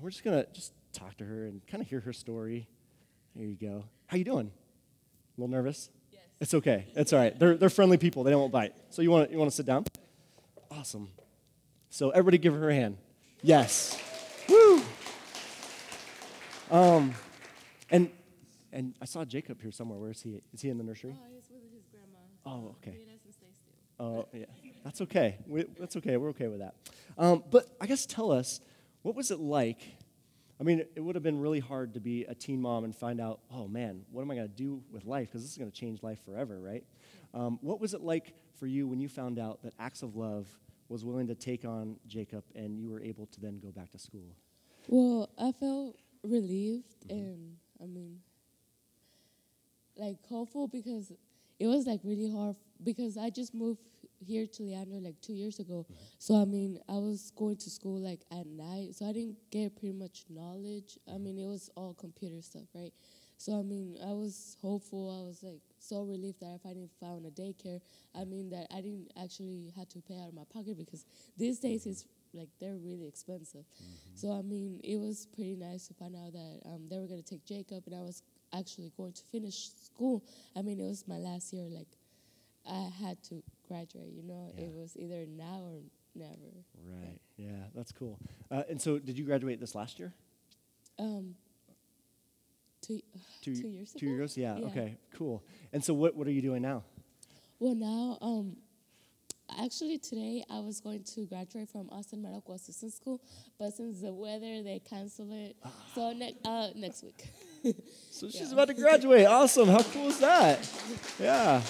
We're 0.00 0.10
just 0.10 0.24
going 0.24 0.42
to 0.42 0.52
just 0.52 0.72
talk 0.92 1.16
to 1.18 1.24
her 1.24 1.46
and 1.46 1.66
kind 1.66 1.82
of 1.82 1.88
hear 1.88 2.00
her 2.00 2.12
story. 2.12 2.68
There 3.34 3.46
you 3.46 3.56
go. 3.56 3.84
How 4.06 4.16
you 4.16 4.24
doing? 4.24 4.46
A 4.46 5.40
little 5.40 5.50
nervous? 5.50 5.90
Yes. 6.12 6.22
It's 6.40 6.54
okay. 6.54 6.86
It's 6.94 7.12
all 7.12 7.18
right. 7.18 7.38
They're, 7.38 7.56
they're 7.56 7.70
friendly 7.70 7.96
people. 7.96 8.22
They 8.22 8.30
don't 8.30 8.52
bite. 8.52 8.74
So 8.90 9.02
you 9.02 9.10
want 9.10 9.30
you 9.30 9.38
want 9.38 9.50
to 9.50 9.56
sit 9.56 9.66
down? 9.66 9.84
Awesome. 10.70 11.08
So 11.90 12.10
everybody 12.10 12.38
give 12.38 12.54
her 12.54 12.68
a 12.68 12.74
hand. 12.74 12.98
Yes. 13.42 14.00
Woo. 14.48 14.82
Um, 16.70 17.14
and 17.90 18.10
and 18.74 18.94
I 19.00 19.04
saw 19.04 19.24
Jacob 19.24 19.62
here 19.62 19.70
somewhere. 19.70 19.98
Where 19.98 20.10
is 20.10 20.20
he? 20.20 20.42
Is 20.52 20.60
he 20.60 20.68
in 20.68 20.76
the 20.76 20.84
nursery? 20.84 21.16
Oh, 21.16 21.26
he's 21.32 21.48
with 21.48 21.72
his 21.72 21.86
grandma. 21.86 22.18
Oh, 22.44 22.76
okay. 22.76 22.98
He 22.98 23.04
doesn't 23.04 23.32
stay 23.32 23.46
still. 23.54 24.04
Oh, 24.04 24.28
yeah. 24.32 24.46
That's 24.82 25.00
okay. 25.02 25.38
We, 25.46 25.64
that's 25.78 25.96
okay. 25.96 26.16
We're 26.16 26.30
okay 26.30 26.48
with 26.48 26.58
that. 26.58 26.74
Um, 27.16 27.44
but 27.50 27.68
I 27.80 27.86
guess 27.86 28.04
tell 28.04 28.32
us, 28.32 28.60
what 29.02 29.14
was 29.14 29.30
it 29.30 29.38
like? 29.38 29.80
I 30.60 30.64
mean, 30.64 30.84
it 30.94 31.00
would 31.00 31.14
have 31.14 31.22
been 31.22 31.40
really 31.40 31.60
hard 31.60 31.94
to 31.94 32.00
be 32.00 32.24
a 32.24 32.34
teen 32.34 32.60
mom 32.60 32.84
and 32.84 32.94
find 32.94 33.20
out, 33.20 33.40
oh 33.50 33.68
man, 33.68 34.02
what 34.10 34.22
am 34.22 34.30
I 34.30 34.34
going 34.34 34.48
to 34.48 34.54
do 34.54 34.82
with 34.90 35.04
life? 35.04 35.28
Because 35.28 35.42
this 35.42 35.52
is 35.52 35.58
going 35.58 35.70
to 35.70 35.76
change 35.76 36.02
life 36.02 36.18
forever, 36.24 36.60
right? 36.60 36.84
Um, 37.32 37.58
what 37.62 37.80
was 37.80 37.94
it 37.94 38.02
like 38.02 38.34
for 38.58 38.66
you 38.66 38.88
when 38.88 39.00
you 39.00 39.08
found 39.08 39.38
out 39.38 39.62
that 39.62 39.74
Acts 39.78 40.02
of 40.02 40.16
Love 40.16 40.48
was 40.88 41.04
willing 41.04 41.28
to 41.28 41.34
take 41.34 41.64
on 41.64 41.96
Jacob 42.06 42.44
and 42.54 42.78
you 42.78 42.90
were 42.90 43.00
able 43.00 43.26
to 43.26 43.40
then 43.40 43.60
go 43.60 43.70
back 43.70 43.90
to 43.92 43.98
school? 43.98 44.36
Well, 44.88 45.30
I 45.38 45.52
felt 45.52 45.96
relieved 46.22 47.06
and 47.08 47.56
I 47.82 47.86
mean, 47.86 48.18
like 49.96 50.16
hopeful 50.28 50.68
because 50.68 51.12
it 51.58 51.66
was 51.66 51.86
like 51.86 52.00
really 52.04 52.30
hard 52.30 52.56
because 52.82 53.16
I 53.16 53.30
just 53.30 53.54
moved 53.54 53.80
here 54.24 54.46
to 54.46 54.62
Leander 54.62 55.00
like 55.00 55.20
two 55.20 55.34
years 55.34 55.58
ago. 55.58 55.86
So 56.18 56.40
I 56.40 56.44
mean, 56.44 56.80
I 56.88 56.94
was 56.94 57.32
going 57.36 57.56
to 57.56 57.70
school 57.70 58.00
like 58.00 58.20
at 58.30 58.46
night, 58.46 58.94
so 58.94 59.08
I 59.08 59.12
didn't 59.12 59.36
get 59.50 59.76
pretty 59.78 59.94
much 59.96 60.24
knowledge. 60.28 60.98
I 61.12 61.18
mean, 61.18 61.38
it 61.38 61.46
was 61.46 61.70
all 61.76 61.94
computer 61.94 62.40
stuff, 62.42 62.64
right? 62.74 62.92
So 63.36 63.58
I 63.58 63.62
mean, 63.62 63.96
I 64.02 64.12
was 64.12 64.56
hopeful. 64.62 65.10
I 65.10 65.26
was 65.26 65.42
like 65.42 65.60
so 65.78 66.02
relieved 66.02 66.40
that 66.40 66.46
I 66.54 66.58
finally 66.62 66.88
found 67.00 67.26
a 67.26 67.30
daycare. 67.30 67.80
I 68.14 68.24
mean, 68.24 68.50
that 68.50 68.66
I 68.72 68.76
didn't 68.80 69.10
actually 69.22 69.72
have 69.76 69.88
to 69.90 70.00
pay 70.00 70.18
out 70.18 70.28
of 70.28 70.34
my 70.34 70.44
pocket 70.52 70.78
because 70.78 71.04
these 71.36 71.58
days 71.58 71.86
it's 71.86 72.06
like 72.32 72.48
they're 72.60 72.76
really 72.76 73.06
expensive. 73.06 73.64
So 74.14 74.32
I 74.32 74.42
mean, 74.42 74.80
it 74.84 74.96
was 74.98 75.26
pretty 75.34 75.56
nice 75.56 75.86
to 75.88 75.94
find 75.94 76.14
out 76.16 76.32
that 76.32 76.60
um, 76.66 76.86
they 76.88 76.98
were 76.98 77.06
gonna 77.06 77.22
take 77.22 77.44
Jacob, 77.44 77.82
and 77.86 77.94
I 77.94 78.00
was 78.00 78.22
actually 78.58 78.92
going 78.96 79.12
to 79.12 79.22
finish 79.32 79.70
school. 79.84 80.22
I 80.56 80.62
mean, 80.62 80.80
it 80.80 80.84
was 80.84 81.04
my 81.06 81.18
last 81.18 81.52
year. 81.52 81.64
Like, 81.68 81.88
I 82.70 82.88
had 83.02 83.22
to 83.24 83.42
graduate. 83.68 84.12
You 84.14 84.22
know, 84.22 84.52
Yeah. 84.56 84.64
it 84.64 84.72
was 84.72 84.96
either 84.96 85.26
now 85.26 85.60
or 85.64 85.80
never. 86.14 86.64
Right. 86.86 87.18
Yeah, 87.36 87.66
that's 87.74 87.92
cool. 87.92 88.18
Uh, 88.50 88.62
and 88.68 88.80
so, 88.80 88.98
did 88.98 89.18
you 89.18 89.24
graduate 89.24 89.60
this 89.60 89.74
last 89.74 89.98
year? 89.98 90.12
Um, 90.98 91.34
two 92.80 93.00
Two, 93.42 93.54
two 93.56 93.68
years 93.68 93.92
Two 93.92 94.06
ago. 94.06 94.14
years? 94.16 94.36
Yeah, 94.36 94.56
Yeah. 94.58 94.66
Okay. 94.66 94.98
Cool. 95.14 95.42
And 95.72 95.84
so, 95.84 95.94
what 95.94 96.14
what 96.16 96.26
are 96.26 96.32
you 96.32 96.42
doing 96.42 96.62
now? 96.62 96.84
Well, 97.60 97.74
now, 97.74 98.18
um, 98.20 98.56
actually 99.58 99.98
today 99.98 100.44
I 100.50 100.60
was 100.60 100.80
going 100.80 101.02
to 101.14 101.24
graduate 101.26 101.68
from 101.68 101.88
Austin 101.90 102.20
Medical 102.22 102.54
Assistant 102.54 102.92
School, 102.92 103.20
but 103.58 103.72
since 103.72 104.00
the 104.00 104.12
weather, 104.12 104.62
they 104.62 104.80
canceled 104.80 105.32
it. 105.32 105.56
So 105.94 106.12
ne- 106.12 106.36
uh, 106.44 106.68
next 106.76 107.02
week. 107.02 107.28
So 108.10 108.28
she's 108.28 108.48
Yeah. 108.48 108.52
about 108.52 108.68
to 108.68 108.74
graduate. 108.74 109.26
Awesome. 109.26 109.68
How 109.68 109.82
cool 109.82 110.08
is 110.08 110.18
that? 110.20 110.58
Yeah. 111.18 111.62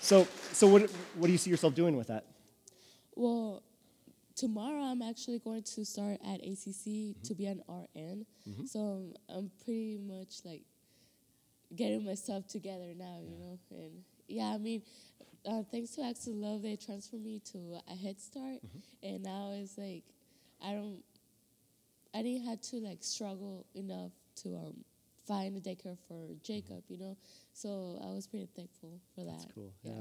So 0.00 0.26
so 0.52 0.66
what 0.66 0.90
what 1.16 1.26
do 1.26 1.32
you 1.32 1.38
see 1.38 1.50
yourself 1.50 1.74
doing 1.74 1.96
with 1.96 2.06
that? 2.08 2.24
well, 3.14 3.62
tomorrow 4.34 4.82
I'm 4.82 5.02
actually 5.02 5.38
going 5.38 5.62
to 5.62 5.84
start 5.84 6.18
at 6.24 6.40
ACC 6.40 7.20
to 7.24 7.34
be 7.36 7.44
an 7.46 7.62
RN. 7.68 8.24
So 8.66 9.12
I'm 9.28 9.50
pretty 9.64 9.98
much 9.98 10.40
like 10.46 10.62
getting 11.76 12.04
myself 12.04 12.46
together 12.46 12.94
now, 12.96 13.18
you 13.22 13.36
know. 13.38 13.58
And 13.70 14.02
yeah, 14.28 14.54
I 14.54 14.58
mean, 14.58 14.82
uh, 15.46 15.62
thanks 15.70 15.90
to 15.96 16.02
of 16.02 16.16
Love, 16.28 16.62
they 16.62 16.76
transferred 16.76 17.22
me 17.22 17.40
to 17.52 17.78
a 17.90 17.94
Head 17.94 18.20
Start, 18.20 18.60
and 19.02 19.22
now 19.22 19.52
it's 19.54 19.76
like 19.76 20.04
I 20.64 20.72
don't, 20.72 21.02
I 22.14 22.22
didn't 22.22 22.46
have 22.46 22.60
to 22.62 22.76
like 22.76 22.98
struggle 23.02 23.66
enough 23.74 24.12
to 24.42 24.56
um, 24.56 24.84
find 25.30 25.56
a 25.56 25.60
daycare 25.60 25.96
for 26.08 26.34
Jacob, 26.42 26.82
you 26.88 26.98
know. 26.98 27.16
So 27.52 28.00
I 28.02 28.12
was 28.12 28.26
pretty 28.26 28.48
thankful 28.56 29.00
for 29.14 29.24
that. 29.24 29.38
That's 29.38 29.46
cool. 29.54 29.72
Yeah. 29.84 29.92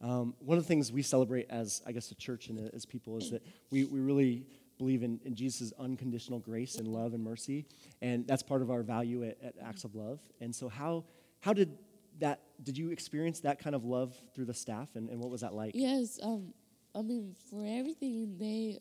Um, 0.00 0.34
one 0.38 0.56
of 0.56 0.64
the 0.64 0.68
things 0.68 0.90
we 0.90 1.02
celebrate 1.02 1.46
as, 1.50 1.82
I 1.86 1.92
guess, 1.92 2.10
a 2.10 2.14
church 2.14 2.48
and 2.48 2.70
as 2.74 2.86
people 2.86 3.18
is 3.18 3.30
that 3.30 3.42
we, 3.70 3.84
we 3.84 4.00
really 4.00 4.46
believe 4.78 5.02
in, 5.02 5.20
in 5.24 5.34
Jesus' 5.34 5.72
unconditional 5.78 6.38
grace 6.38 6.76
and 6.76 6.88
love 6.88 7.12
and 7.12 7.22
mercy. 7.22 7.66
And 8.00 8.26
that's 8.26 8.42
part 8.42 8.62
of 8.62 8.70
our 8.70 8.82
value 8.82 9.24
at, 9.24 9.36
at 9.42 9.54
Acts 9.62 9.84
of 9.84 9.94
Love. 9.94 10.20
And 10.40 10.54
so, 10.54 10.68
how, 10.68 11.04
how 11.40 11.52
did 11.52 11.76
that, 12.18 12.40
did 12.62 12.78
you 12.78 12.90
experience 12.90 13.40
that 13.40 13.58
kind 13.58 13.76
of 13.76 13.84
love 13.84 14.14
through 14.34 14.46
the 14.46 14.54
staff? 14.54 14.88
And, 14.94 15.10
and 15.10 15.20
what 15.20 15.30
was 15.30 15.42
that 15.42 15.54
like? 15.54 15.72
Yes, 15.74 16.18
um, 16.22 16.54
I 16.94 17.02
mean, 17.02 17.34
for 17.50 17.64
everything, 17.66 18.36
they, 18.38 18.80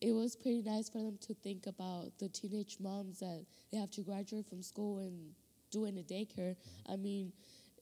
it 0.00 0.12
was 0.12 0.36
pretty 0.36 0.62
nice 0.62 0.88
for 0.88 0.98
them 0.98 1.18
to 1.22 1.34
think 1.34 1.66
about 1.66 2.18
the 2.18 2.28
teenage 2.28 2.76
moms 2.80 3.20
that 3.20 3.44
they 3.72 3.78
have 3.78 3.90
to 3.92 4.02
graduate 4.02 4.46
from 4.46 4.62
school 4.62 4.98
and 4.98 5.32
doing 5.70 5.98
a 5.98 6.02
daycare. 6.02 6.56
I 6.90 6.96
mean, 6.96 7.32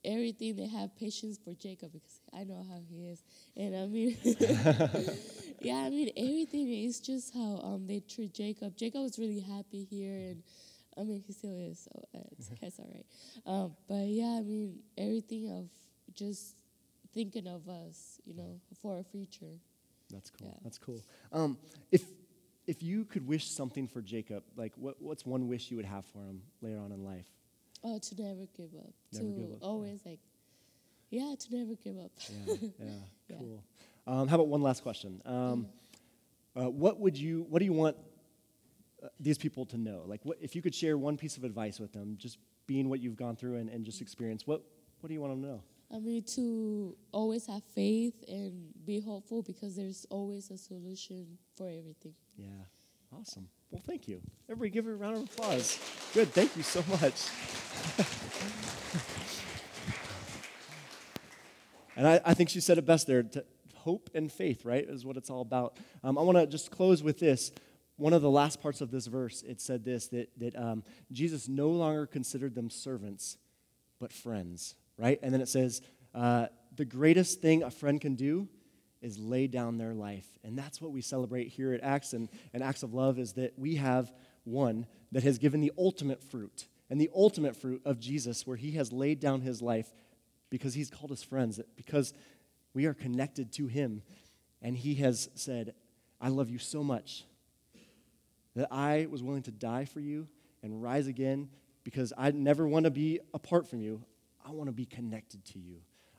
everything 0.04 0.56
they 0.56 0.68
have 0.68 0.94
patience 0.96 1.38
for 1.42 1.54
Jacob 1.54 1.92
because 1.92 2.20
I 2.32 2.44
know 2.44 2.64
how 2.68 2.80
he 2.88 3.06
is, 3.06 3.22
and 3.56 3.74
I 3.74 3.86
mean, 3.86 4.16
yeah, 5.60 5.76
I 5.78 5.90
mean 5.90 6.10
everything 6.16 6.68
is 6.72 7.00
just 7.00 7.34
how 7.34 7.60
um 7.64 7.86
they 7.86 8.00
treat 8.00 8.32
Jacob. 8.34 8.76
Jacob 8.76 9.02
was 9.02 9.18
really 9.18 9.40
happy 9.40 9.84
here, 9.90 10.16
and 10.16 10.42
I 10.96 11.02
mean 11.02 11.22
he 11.26 11.32
still 11.32 11.56
is, 11.56 11.88
so 11.90 12.04
uh, 12.14 12.22
it's, 12.32 12.50
it's 12.62 12.78
all 12.78 12.90
right. 12.92 13.06
Um, 13.46 13.76
but 13.88 14.06
yeah, 14.06 14.38
I 14.38 14.42
mean 14.42 14.78
everything 14.96 15.48
of 15.50 15.68
just 16.14 16.54
thinking 17.12 17.46
of 17.46 17.68
us, 17.68 18.20
you 18.24 18.34
know, 18.34 18.60
for 18.80 18.96
our 18.96 19.02
future. 19.02 19.58
That's 20.14 20.30
cool. 20.30 20.48
Yeah. 20.48 20.58
That's 20.62 20.78
cool. 20.78 21.02
Um, 21.32 21.58
if 21.92 22.02
if 22.66 22.82
you 22.82 23.04
could 23.04 23.26
wish 23.26 23.50
something 23.50 23.86
for 23.86 24.00
Jacob, 24.00 24.42
like 24.56 24.72
what, 24.76 25.00
what's 25.02 25.26
one 25.26 25.48
wish 25.48 25.70
you 25.70 25.76
would 25.76 25.84
have 25.86 26.06
for 26.06 26.20
him 26.20 26.40
later 26.62 26.78
on 26.78 26.92
in 26.92 27.04
life? 27.04 27.26
Oh, 27.82 27.98
to 27.98 28.22
never 28.22 28.46
give 28.56 28.70
up. 28.78 28.94
Never 29.12 29.26
to 29.26 29.32
give 29.32 29.44
up, 29.52 29.58
yeah. 29.60 29.66
always 29.66 30.00
like, 30.06 30.20
yeah, 31.10 31.34
to 31.38 31.56
never 31.56 31.74
give 31.74 31.98
up. 31.98 32.10
Yeah, 32.46 32.54
yeah, 32.80 32.86
Yeah. 33.28 33.36
cool. 33.38 33.62
Um, 34.06 34.28
how 34.28 34.36
about 34.36 34.48
one 34.48 34.62
last 34.62 34.82
question? 34.82 35.20
Um, 35.26 35.66
uh, 36.56 36.70
what 36.70 37.00
would 37.00 37.18
you? 37.18 37.44
What 37.50 37.58
do 37.58 37.64
you 37.66 37.72
want 37.74 37.96
uh, 39.02 39.08
these 39.20 39.36
people 39.36 39.66
to 39.66 39.76
know? 39.76 40.04
Like, 40.06 40.20
what 40.24 40.38
if 40.40 40.54
you 40.56 40.62
could 40.62 40.74
share 40.74 40.96
one 40.96 41.16
piece 41.18 41.36
of 41.36 41.44
advice 41.44 41.78
with 41.80 41.92
them, 41.92 42.16
just 42.16 42.38
being 42.66 42.88
what 42.88 43.00
you've 43.00 43.16
gone 43.16 43.36
through 43.36 43.56
and, 43.56 43.68
and 43.68 43.84
just 43.84 44.00
experience? 44.00 44.46
What 44.46 44.62
What 45.00 45.08
do 45.08 45.14
you 45.14 45.20
want 45.20 45.32
them 45.34 45.42
to 45.42 45.48
know? 45.48 45.62
I 45.92 45.98
mean, 45.98 46.22
to 46.34 46.96
always 47.12 47.46
have 47.46 47.62
faith 47.74 48.14
and 48.28 48.72
be 48.84 49.00
hopeful 49.00 49.42
because 49.42 49.76
there's 49.76 50.06
always 50.10 50.50
a 50.50 50.58
solution 50.58 51.38
for 51.56 51.68
everything. 51.68 52.14
Yeah, 52.36 52.48
awesome. 53.12 53.48
Well, 53.70 53.82
thank 53.86 54.08
you. 54.08 54.20
Everybody, 54.48 54.70
give 54.70 54.84
her 54.86 54.92
a 54.92 54.96
round 54.96 55.16
of 55.16 55.22
applause. 55.24 55.78
Good. 56.12 56.28
Thank 56.28 56.56
you 56.56 56.62
so 56.62 56.82
much. 56.90 57.28
And 61.96 62.08
I, 62.08 62.20
I 62.24 62.34
think 62.34 62.50
she 62.50 62.60
said 62.60 62.78
it 62.78 62.86
best 62.86 63.06
there. 63.06 63.22
To, 63.22 63.44
hope 63.76 64.08
and 64.14 64.32
faith, 64.32 64.64
right, 64.64 64.84
is 64.88 65.04
what 65.04 65.16
it's 65.16 65.28
all 65.28 65.42
about. 65.42 65.76
Um, 66.02 66.18
I 66.18 66.22
want 66.22 66.38
to 66.38 66.46
just 66.46 66.70
close 66.70 67.02
with 67.02 67.18
this. 67.18 67.52
One 67.96 68.12
of 68.12 68.22
the 68.22 68.30
last 68.30 68.60
parts 68.60 68.80
of 68.80 68.90
this 68.90 69.06
verse, 69.06 69.42
it 69.42 69.60
said 69.60 69.84
this 69.84 70.08
that, 70.08 70.30
that 70.38 70.56
um, 70.56 70.82
Jesus 71.12 71.48
no 71.48 71.68
longer 71.68 72.06
considered 72.06 72.54
them 72.54 72.70
servants, 72.70 73.36
but 74.00 74.12
friends, 74.12 74.74
right? 74.98 75.18
And 75.22 75.32
then 75.32 75.40
it 75.40 75.48
says, 75.48 75.80
uh, 76.14 76.46
the 76.76 76.84
greatest 76.84 77.40
thing 77.40 77.62
a 77.62 77.70
friend 77.70 78.00
can 78.00 78.14
do 78.14 78.48
is 79.00 79.18
lay 79.18 79.46
down 79.46 79.76
their 79.76 79.94
life. 79.94 80.26
And 80.42 80.58
that's 80.58 80.80
what 80.80 80.92
we 80.92 81.02
celebrate 81.02 81.48
here 81.48 81.72
at 81.72 81.82
Acts 81.82 82.12
and, 82.14 82.28
and 82.52 82.62
Acts 82.62 82.82
of 82.82 82.94
Love 82.94 83.18
is 83.18 83.34
that 83.34 83.58
we 83.58 83.76
have 83.76 84.10
one 84.44 84.86
that 85.12 85.22
has 85.22 85.38
given 85.38 85.60
the 85.60 85.72
ultimate 85.78 86.22
fruit 86.22 86.66
and 86.90 87.00
the 87.00 87.10
ultimate 87.14 87.56
fruit 87.56 87.82
of 87.84 87.98
Jesus, 87.98 88.46
where 88.46 88.56
he 88.56 88.72
has 88.72 88.92
laid 88.92 89.20
down 89.20 89.40
his 89.40 89.60
life 89.60 89.92
because 90.50 90.74
he's 90.74 90.90
called 90.90 91.12
us 91.12 91.22
friends, 91.22 91.60
because 91.76 92.12
we 92.74 92.86
are 92.86 92.94
connected 92.94 93.52
to 93.52 93.66
him. 93.66 94.02
And 94.62 94.76
he 94.76 94.94
has 94.96 95.28
said, 95.34 95.74
I 96.20 96.28
love 96.28 96.50
you 96.50 96.58
so 96.58 96.84
much 96.84 97.24
that 98.56 98.68
I 98.70 99.06
was 99.10 99.22
willing 99.22 99.42
to 99.42 99.50
die 99.50 99.84
for 99.84 100.00
you 100.00 100.28
and 100.62 100.82
rise 100.82 101.06
again 101.06 101.48
because 101.82 102.12
I 102.16 102.30
never 102.30 102.66
want 102.66 102.84
to 102.84 102.90
be 102.90 103.20
apart 103.34 103.68
from 103.68 103.80
you. 103.80 104.02
I 104.44 104.50
want 104.50 104.68
to 104.68 104.72
be 104.72 104.86
connected 104.86 105.44
to 105.46 105.58
you. 105.58 105.76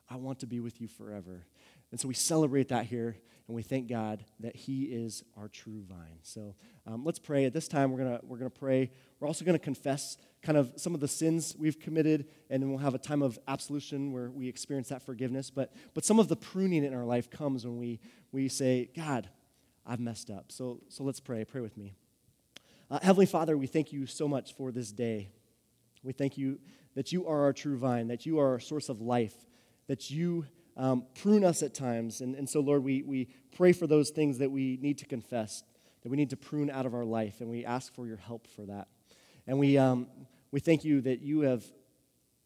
I 0.09 0.17
want 0.17 0.39
to 0.39 0.47
be 0.47 0.59
with 0.59 0.81
you 0.81 0.87
forever. 0.87 1.45
And 1.91 1.99
so 1.99 2.07
we 2.07 2.13
celebrate 2.13 2.69
that 2.69 2.85
here, 2.85 3.15
and 3.47 3.55
we 3.55 3.63
thank 3.63 3.87
God 3.87 4.23
that 4.39 4.55
He 4.55 4.83
is 4.83 5.23
our 5.37 5.47
true 5.47 5.83
vine. 5.87 6.19
So 6.23 6.55
um, 6.87 7.03
let's 7.03 7.19
pray. 7.19 7.45
At 7.45 7.53
this 7.53 7.67
time, 7.67 7.91
we're 7.91 7.99
going 7.99 8.19
we're 8.23 8.37
gonna 8.37 8.49
pray. 8.49 8.91
We're 9.19 9.27
also 9.27 9.45
going 9.45 9.57
to 9.57 9.63
confess 9.63 10.17
kind 10.41 10.57
of 10.57 10.73
some 10.75 10.93
of 10.93 10.99
the 10.99 11.07
sins 11.07 11.55
we've 11.57 11.79
committed, 11.79 12.27
and 12.49 12.61
then 12.61 12.69
we'll 12.69 12.79
have 12.79 12.93
a 12.93 12.99
time 12.99 13.21
of 13.21 13.39
absolution 13.47 14.11
where 14.11 14.29
we 14.29 14.47
experience 14.47 14.89
that 14.89 15.01
forgiveness. 15.01 15.49
But, 15.49 15.73
but 15.93 16.05
some 16.05 16.19
of 16.19 16.27
the 16.27 16.35
pruning 16.35 16.83
in 16.83 16.93
our 16.93 17.05
life 17.05 17.29
comes 17.29 17.65
when 17.65 17.77
we, 17.77 17.99
we 18.31 18.47
say, 18.49 18.89
God, 18.95 19.29
I've 19.85 19.99
messed 19.99 20.29
up. 20.29 20.51
So, 20.51 20.81
so 20.89 21.03
let's 21.03 21.19
pray. 21.19 21.45
Pray 21.45 21.61
with 21.61 21.77
me. 21.77 21.95
Uh, 22.91 22.99
Heavenly 23.01 23.25
Father, 23.25 23.57
we 23.57 23.67
thank 23.67 23.91
you 23.91 24.05
so 24.05 24.27
much 24.27 24.53
for 24.53 24.71
this 24.71 24.91
day. 24.91 25.29
We 26.05 26.13
thank 26.13 26.37
you 26.37 26.59
that 26.95 27.11
you 27.11 27.27
are 27.27 27.43
our 27.43 27.53
true 27.53 27.77
vine, 27.77 28.07
that 28.07 28.25
you 28.25 28.39
are 28.39 28.51
our 28.51 28.59
source 28.59 28.89
of 28.89 29.01
life, 29.01 29.33
that 29.87 30.09
you 30.09 30.45
um, 30.77 31.05
prune 31.15 31.43
us 31.43 31.63
at 31.63 31.73
times. 31.73 32.21
And, 32.21 32.35
and 32.35 32.49
so, 32.49 32.59
Lord, 32.59 32.83
we, 32.83 33.01
we 33.03 33.27
pray 33.55 33.73
for 33.73 33.87
those 33.87 34.11
things 34.11 34.37
that 34.37 34.51
we 34.51 34.77
need 34.81 34.99
to 34.99 35.05
confess, 35.05 35.63
that 36.03 36.09
we 36.09 36.17
need 36.17 36.29
to 36.29 36.37
prune 36.37 36.69
out 36.69 36.85
of 36.85 36.93
our 36.93 37.05
life, 37.05 37.41
and 37.41 37.49
we 37.49 37.65
ask 37.65 37.93
for 37.93 38.07
your 38.07 38.17
help 38.17 38.47
for 38.47 38.65
that. 38.65 38.87
And 39.47 39.59
we, 39.59 39.77
um, 39.77 40.07
we 40.51 40.59
thank 40.59 40.83
you 40.83 41.01
that 41.01 41.21
you 41.21 41.41
have 41.41 41.63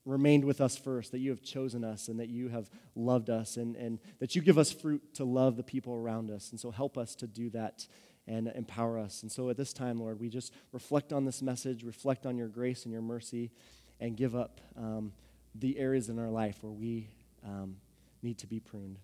remained 0.06 0.46
with 0.46 0.62
us 0.62 0.78
first, 0.78 1.12
that 1.12 1.20
you 1.20 1.30
have 1.30 1.44
chosen 1.44 1.84
us, 1.84 2.08
and 2.08 2.20
that 2.20 2.30
you 2.30 2.48
have 2.50 2.70
loved 2.96 3.30
us, 3.30 3.58
and, 3.58 3.76
and 3.76 4.00
that 4.20 4.36
you 4.36 4.42
give 4.42 4.58
us 4.58 4.72
fruit 4.72 5.14
to 5.16 5.24
love 5.24 5.58
the 5.58 5.64
people 5.64 5.94
around 5.94 6.32
us. 6.32 6.52
And 6.52 6.60
so, 6.60 6.72
help 6.72 6.98
us 6.98 7.14
to 7.16 7.28
do 7.28 7.50
that 7.52 7.88
and 8.30 8.48
empower 8.56 9.00
us. 9.00 9.24
And 9.24 9.32
so, 9.32 9.50
at 9.50 9.58
this 9.58 9.74
time, 9.74 10.00
Lord, 10.00 10.20
we 10.20 10.30
just 10.30 10.54
reflect 10.72 11.12
on 11.12 11.26
this 11.26 11.42
message, 11.42 11.84
reflect 11.84 12.26
on 12.26 12.38
your 12.38 12.48
grace 12.48 12.86
and 12.86 12.94
your 12.94 13.02
mercy, 13.02 13.52
and 14.00 14.16
give 14.16 14.36
up 14.36 14.62
um, 14.78 15.12
the 15.56 15.78
areas 15.78 16.08
in 16.08 16.20
our 16.20 16.30
life 16.30 16.60
where 16.62 16.72
we 16.72 17.10
um, 17.44 17.78
need 18.22 18.38
to 18.38 18.48
be 18.48 18.60
pruned. 18.60 19.00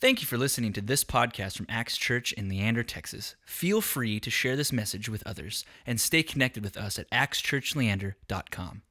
Thank 0.00 0.20
you 0.20 0.28
for 0.28 0.38
listening 0.38 0.72
to 0.74 0.80
this 0.80 1.02
podcast 1.02 1.56
from 1.56 1.66
Acts 1.68 1.96
Church 1.96 2.32
in 2.34 2.48
Leander, 2.48 2.84
Texas. 2.84 3.34
Feel 3.44 3.80
free 3.80 4.20
to 4.20 4.30
share 4.30 4.54
this 4.54 4.72
message 4.72 5.08
with 5.08 5.26
others 5.26 5.64
and 5.84 6.00
stay 6.00 6.22
connected 6.22 6.62
with 6.62 6.76
us 6.76 7.00
at 7.00 7.10
actschurchleander.com. 7.10 8.82